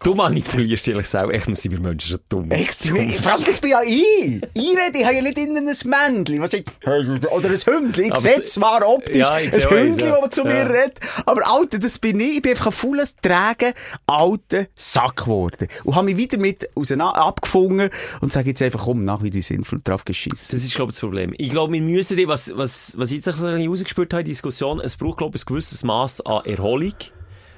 [0.04, 1.34] Du manipulierst dich selber.
[1.34, 2.52] Echt, wir sind wir Menschen schon dumm.
[2.52, 2.76] Echt?
[2.88, 4.42] Vor allem, das bin ja ich.
[4.54, 5.76] Ich rede, ich habe ja nicht innen ein
[6.14, 8.06] Männchen, was ich, oder ein Hündchen.
[8.06, 10.20] Ich sehe zwar optisch Ja, ein Hündchen, ja.
[10.22, 10.54] das zu Ja.
[10.66, 12.38] mir redet, aber Alter, das bin ich.
[12.38, 13.74] Ich bin einfach ein faules, träge,
[14.06, 15.68] alter Sack geworden.
[15.84, 17.90] Und habe mich wieder mit auseinander abgefunden
[18.22, 20.38] und sage jetzt einfach, komm, nach wie die sinnvoll drauf geschissen.
[20.52, 21.34] Das ist, glaube ich, das Problem.
[21.38, 24.26] Ich glaube, wir müssen, die, was, was, was ich jetzt ein bisschen rausgespürt habe in
[24.26, 26.94] der Diskussion, es braucht, glaube ich, ein gewisses Maß an Erholung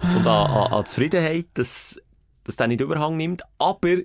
[0.01, 1.99] und an, an, an Zufriedenheit, dass,
[2.49, 3.97] dass der nicht Überhang nimmt, aber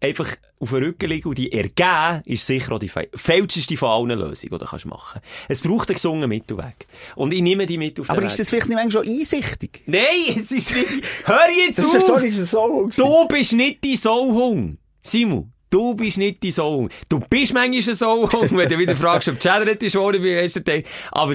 [0.00, 0.28] einfach
[0.60, 4.52] auf den Rücken liegen und die ergeben, ist sicher auch die fälscheste von allen Lösungen,
[4.52, 6.86] die du kannst machen Es braucht einen gesungenen Mittelweg.
[7.16, 8.28] Und ich nehme die mit auf den Aber Weg.
[8.30, 9.82] ist das vielleicht nicht manchmal schon einsichtig?
[9.86, 10.04] Nein,
[10.36, 11.04] es ist nicht...
[11.24, 12.22] Hör jetzt Das auf!
[12.22, 13.04] ist so, ist so.
[13.04, 14.70] Du bist nicht die Sauhung.
[15.02, 16.90] Simon, du bist nicht die Sauhung.
[17.08, 20.64] Du bist manchmal ein Sauhung, wenn du wieder fragst, ob Chadret ist oder wie ersten
[20.64, 20.84] Teil.
[21.10, 21.34] Aber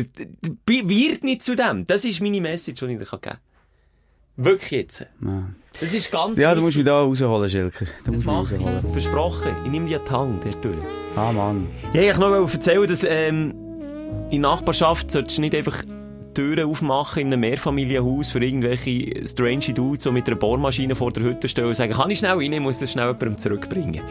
[0.68, 1.86] wird nicht zu dem.
[1.86, 3.38] Das ist meine Message, die ich dir geben kann.
[4.36, 5.06] Wirklich jetzt.
[5.80, 7.86] Das ist ganz Ja, du musst mich da rausholen, Schilker.
[8.06, 8.92] Du Das mache ich.
[8.92, 9.56] Versprochen.
[9.66, 10.78] Ich nehme dir die Hand dort durch.
[11.16, 11.68] Ah, Mann.
[11.94, 13.54] Ja, ich noch erzählen, dass ähm,
[14.32, 15.84] in Nachbarschaft solltest du nicht einfach
[16.34, 21.24] Türen aufmachen in einem Mehrfamilienhaus für irgendwelche strange Dudes, so mit einer Bohrmaschine vor der
[21.24, 24.02] Hütte stehen und sagen, kann ich schnell rein, ich muss das schnell jemandem zurückbringen.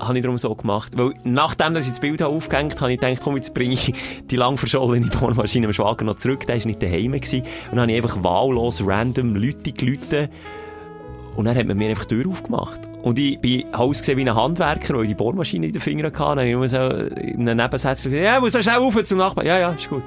[0.00, 0.92] Habe ich darum so gemacht.
[0.96, 3.94] Weil nachdem dass ich das Bild aufgehängt habe, habe ich gedacht, komm, jetzt bringe ich
[4.30, 6.46] die lang verschollene Bohrmaschine dem Schwager noch zurück.
[6.46, 7.12] Der war nicht daheim.
[7.12, 7.42] Gewesen.
[7.70, 10.28] Und dann habe ich einfach wahllos random Leute gelüte
[11.36, 12.80] und dann hat man mir einfach die Tür aufgemacht.
[13.02, 16.18] Und ich bin ausgesehen wie ein Handwerker, weil die Bohrmaschine in den Fingern hatte.
[16.18, 19.18] Dann habe ich nur so in einem Nebensatz gesagt, ja, muss so schnell rauf zum
[19.18, 19.46] Nachbarn.
[19.46, 20.02] Ja, ja, ist gut.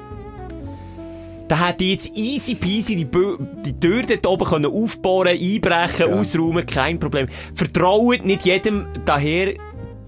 [1.50, 6.14] Da hätte ich jetzt easy peasy die, Bö die Tür dort oben können aufbohren, einbrechen,
[6.14, 7.28] ausräumen, kein Problem.
[7.56, 9.56] Vertraut nicht jedem daher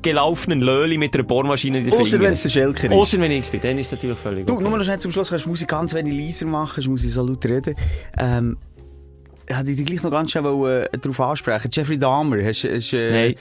[0.04, 2.22] gelaufenen Löli mit einer Bohrmaschine in den Fingern.
[2.22, 2.94] wenn es der Schelker ist.
[2.94, 4.64] Ausser wenn ich bin, dann ist es natürlich völlig Du, okay.
[4.64, 7.24] nur noch schnell zum Schluss, kannst du Musik ganz wenig leiser machen, muss ich so
[7.26, 7.76] laut reden.
[8.20, 8.58] Ähm,
[9.48, 11.70] hätte ich dich gleich noch ganz schnell äh, darauf ansprechen.
[11.72, 13.36] Jeffrey Dahmer, hast, hast, äh, Nein,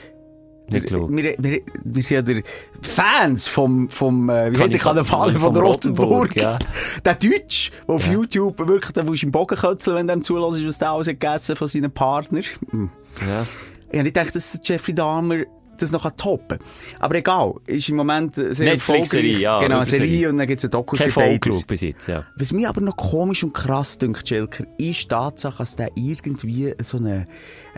[0.71, 1.09] nicht wir, geschaut.
[1.11, 2.43] wir, wir, wir sind ja der
[2.81, 6.35] Fans vom, vom äh, wie der Kannibalen Kannibalen von der Rottenburg.
[6.35, 6.59] Ja.
[7.05, 8.13] Der Deutsch, der auf Ja.
[8.13, 11.55] YouTube wirklich, willst du im Bogen kötzeln, wenn du ihm zulässt, was der alles gegessen
[11.55, 12.43] von seinen Partnern.
[13.27, 13.45] Ja.
[13.91, 15.43] Ich habe nicht gedacht, dass der Jeffrey Dahmer
[15.81, 16.59] das noch toppen.
[16.99, 20.07] Aber egal, ist im Moment sehr Netflix-Serie, ja, Genau, eine Serie.
[20.07, 21.11] Serie und dann gibt es einen Dokus Kein.
[21.11, 22.25] Vollglub bis jetzt, ja.
[22.35, 26.73] Was mir aber noch komisch und krass dünkt, Schelker, ist die Tatsache, dass der irgendwie
[26.81, 27.27] so eine,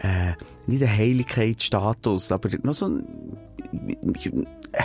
[0.02, 0.34] äh,
[0.68, 3.06] nicht einen Heiligkeitsstatus, aber noch so ein,
[4.72, 4.84] äh,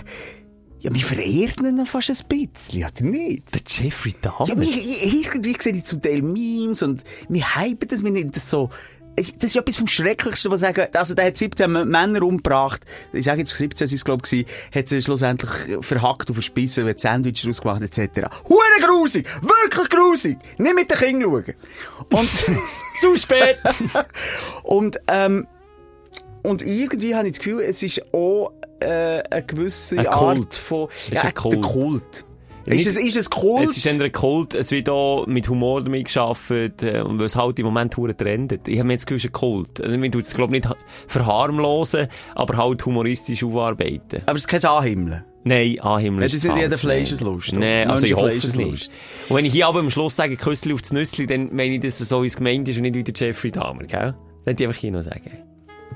[0.81, 3.53] ja, wir verehren ihn noch fast ein bisschen, oder nicht?
[3.53, 4.47] Der Jeffrey Dahmer?
[4.47, 8.49] Ja, wir, irgendwie sehe ich zum Teil Memes und wir hypen das, wir nehmen das
[8.49, 8.71] so,
[9.19, 12.81] das ist etwas vom Schrecklichsten, was sagen, also der hat 17 Männer umgebracht,
[13.13, 15.51] ich sage jetzt 17 sind es glaube ich, hat sie schlussendlich
[15.81, 18.29] verhackt und verspissen, hat Sandwich rausgemacht etc.
[18.49, 19.27] Hure grusig!
[19.43, 20.39] Wirklich grusig!
[20.59, 21.55] Nicht mit den Kindern schauen.
[22.13, 22.31] Und,
[22.99, 23.59] Zu spät!
[24.63, 25.47] und, ähm,
[26.43, 30.55] und irgendwie habe ich das Gefühl, es ist auch äh, eine gewisse Ein Art Kult.
[30.55, 30.89] von...
[31.11, 31.55] Ist ein Kult.
[31.55, 32.25] der Kult.
[32.77, 33.65] Ist, es, ist es Kult?
[33.65, 37.59] Es ist ein Kult, es wird auch mit Humor damit gearbeitet, äh, und es halt
[37.59, 38.69] im Moment hure trendet.
[38.69, 39.81] Ich habe mir jetzt gewusst, ein Kult.
[39.81, 44.23] Also, man tut es, glaube ich, nicht verharmlosen, aber halt humoristisch aufarbeiten.
[44.27, 45.25] Aber es ist kein Anhimmeln.
[45.45, 47.53] Nein, anhimmeln ist das ist nicht jeder Fleischeslust?
[47.55, 48.91] Nein, also ich hoffe es nicht.
[49.29, 52.01] Und wenn ich hier aber am Schluss sage, Küssli aufs Nüssli, dann meine ich, dass
[52.01, 54.15] es so, wie es gemeint ist und nicht wie der Jeffrey Dahmer, gell?
[54.45, 55.48] Das hätte ich einfach hier noch sagen.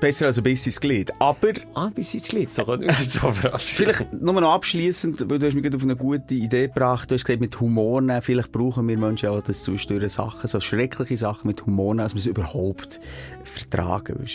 [0.03, 1.11] Besser als ein bisschen Glied.
[1.19, 1.37] Aber
[1.75, 5.47] Ah, bis ins Lied, so können wir jetzt so vielleicht nur noch abschließend, weil du
[5.47, 7.09] hast mich gerade auf eine gute Idee gebracht.
[7.09, 8.21] Du hast gesagt, mit Humor nehmen.
[8.21, 12.13] Vielleicht brauchen wir Menschen auch das zwischendurch Sachen, so schreckliche Sachen mit Humor nehmen, dass
[12.15, 12.99] wir sie überhaupt
[13.45, 14.15] vertragen.
[14.19, 14.25] Wir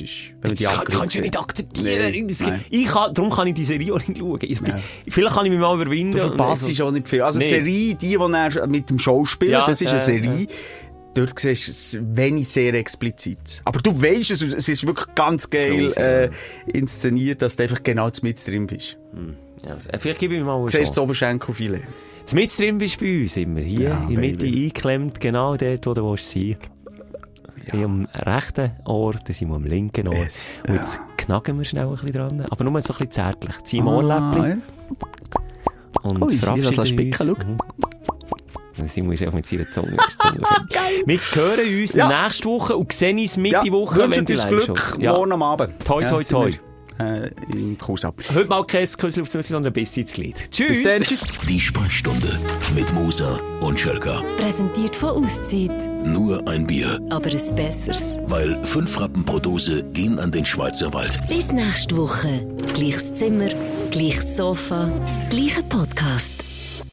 [0.54, 2.26] die Das kannst du nicht akzeptieren.
[2.28, 2.64] Das- nein.
[2.70, 4.38] ich kann, darum kann ich die Serie auch nicht schauen.
[4.42, 4.80] Ich bin, Ja.
[5.08, 6.12] Vielleicht kann ich mich mal überwinden.
[6.12, 7.20] Du verpasst und- auch nicht viel.
[7.22, 7.50] Also die Nee.
[7.50, 10.46] Serie, die, die er mit dem Schauspieler, Ja, das ist eine äh, Serie.
[11.14, 13.62] Dort siehst du es wenig sehr explizit.
[13.64, 16.30] Aber du weißt es, es ist wirklich ganz geil äh,
[16.72, 18.96] inszeniert, dass du einfach genau mit drin bist.
[19.64, 21.02] Ja, also, vielleicht gebe ich mir mal eine Du siehst das Chance.
[21.02, 21.82] Oberschenkelfilet.
[22.34, 23.60] Mit drin bist du bei uns immer.
[23.60, 26.56] Hier Ja, in der Mitte eingeklemmt, genau dort, wo du willst sein
[27.66, 30.14] Ich am rechten Ohr, dann sind wir am linken Ohr.
[30.68, 32.44] Und jetzt knacken wir schnell ein bisschen dran.
[32.48, 33.56] Aber nur so ein bisschen zärtlich.
[33.64, 34.62] Zieh Ah, im Ohrläppchen
[36.02, 37.38] und Ui, ich verabschieden uns.
[37.44, 37.58] Mhm.
[38.86, 39.96] Simon ist auch mit seiner Zunge.
[40.20, 40.40] Zunge
[41.06, 42.22] wir hören uns Ja.
[42.24, 45.12] nächste Woche und sehen uns Mitte Ja, Woche, wünschen uns Glück Ja.
[45.12, 45.84] morgen am Abend.
[45.84, 46.50] Toi, toi, sind toi.
[46.52, 46.58] wir,
[47.00, 48.16] Äh, Im Kurs ab.
[48.34, 50.50] Heute mal kein Küssel aufs Nüssli, sondern ein bisschen ins Glied.
[50.50, 50.68] Tschüss!
[50.68, 51.22] Bis dann, tschüss.
[51.48, 52.40] Die Sprechstunde
[52.74, 54.20] mit Musa und Schelka.
[54.36, 55.88] Präsentiert von Auszeit.
[56.04, 58.16] Nur ein Bier, Aber ein besseres.
[58.26, 61.20] weil fünf Rappen pro Dose gehen an den Schweizer Wald.
[61.28, 62.44] Bis nächste Woche.
[62.74, 63.50] Gleiches Zimmer,
[63.92, 64.90] gleiches Sofa,
[65.30, 66.42] gleicher Podcast.